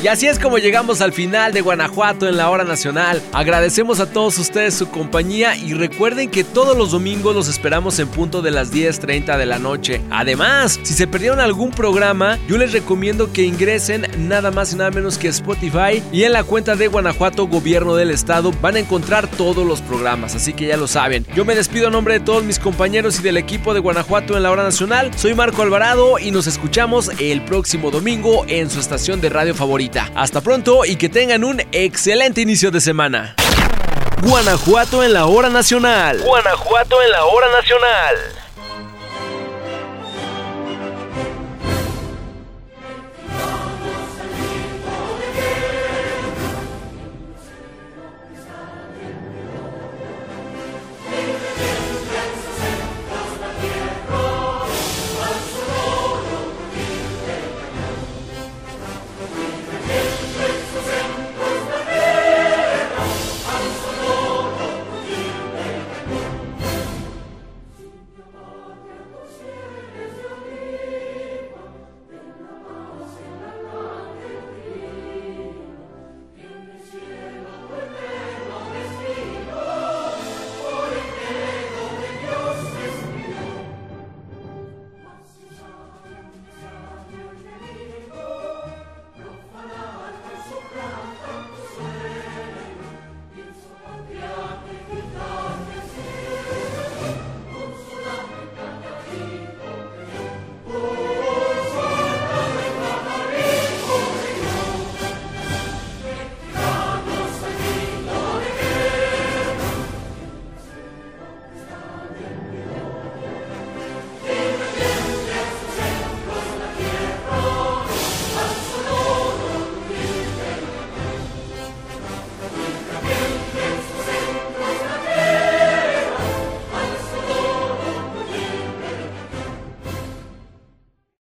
Y 0.03 0.09
así 0.09 0.27
es 0.27 0.39
como 0.39 0.57
llegamos 0.57 1.03
al 1.03 1.13
final 1.13 1.53
de 1.53 1.61
Guanajuato 1.61 2.27
en 2.27 2.39
la 2.39 2.49
hora 2.49 2.65
nacional. 2.65 3.21
Agradecemos 3.35 4.01
a 4.01 4.11
todos 4.11 4.39
ustedes 4.39 4.73
su 4.73 4.89
compañía 4.89 5.55
y 5.57 5.75
recuerden 5.75 6.31
que 6.31 6.43
todos 6.43 6.75
los 6.75 6.93
domingos 6.93 7.35
los 7.35 7.49
esperamos 7.49 7.99
en 7.99 8.09
punto 8.09 8.41
de 8.41 8.51
las 8.51 8.73
10.30 8.73 9.37
de 9.37 9.45
la 9.45 9.59
noche. 9.59 10.01
Además, 10.11 10.81
si 10.85 10.95
se 10.95 11.07
perdieron 11.07 11.39
algún 11.39 11.71
programa, 11.71 12.39
yo 12.49 12.57
les 12.57 12.73
recomiendo 12.73 13.31
que 13.31 13.43
ingresen 13.43 14.07
nada 14.17 14.51
más 14.51 14.73
y 14.73 14.77
nada 14.77 14.91
menos 14.91 15.19
que 15.19 15.29
Spotify 15.29 16.03
y 16.13 16.23
en 16.23 16.33
la 16.33 16.45
cuenta 16.45 16.77
de 16.77 16.87
Guanajuato 16.87 17.47
Gobierno 17.47 17.95
del 17.95 18.11
Estado 18.11 18.53
van 18.63 18.77
a 18.77 18.81
encontrar 18.81 19.29
todos 19.29 19.67
los 19.67 19.83
programas, 19.83 20.35
así 20.35 20.55
que 20.55 20.67
ya 20.67 20.79
lo 20.79 20.89
saben. 20.89 21.27
Yo 21.37 21.45
me 21.45 21.55
despido 21.55 21.89
a 21.89 21.91
nombre 21.91 22.15
de 22.15 22.25
todos 22.25 22.43
mis 22.43 22.59
compañeros 22.59 23.21
y 23.21 23.23
del 23.23 23.37
equipo 23.37 23.75
de 23.75 23.81
Guanajuato 23.81 24.35
en 24.35 24.45
la 24.45 24.51
hora 24.51 24.63
nacional. 24.63 25.11
Soy 25.17 25.35
Marco 25.35 25.61
Alvarado 25.61 26.19
y 26.19 26.31
nos 26.31 26.47
escuchamos 26.47 27.11
el 27.19 27.45
próximo 27.45 27.91
domingo 27.91 28.47
en 28.49 28.71
su 28.71 28.81
estación 28.81 29.21
de 29.21 29.29
radio 29.29 29.55
Hasta 30.15 30.41
pronto 30.41 30.85
y 30.85 30.97
que 30.97 31.09
tengan 31.09 31.45
un 31.45 31.61
excelente 31.73 32.41
inicio 32.41 32.71
de 32.71 32.81
semana. 32.81 33.35
Guanajuato 34.23 35.03
en 35.03 35.13
la 35.13 35.27
hora 35.27 35.49
nacional. 35.49 36.21
Guanajuato 36.21 37.03
en 37.03 37.11
la 37.11 37.25
hora 37.25 37.47
nacional. 37.53 38.40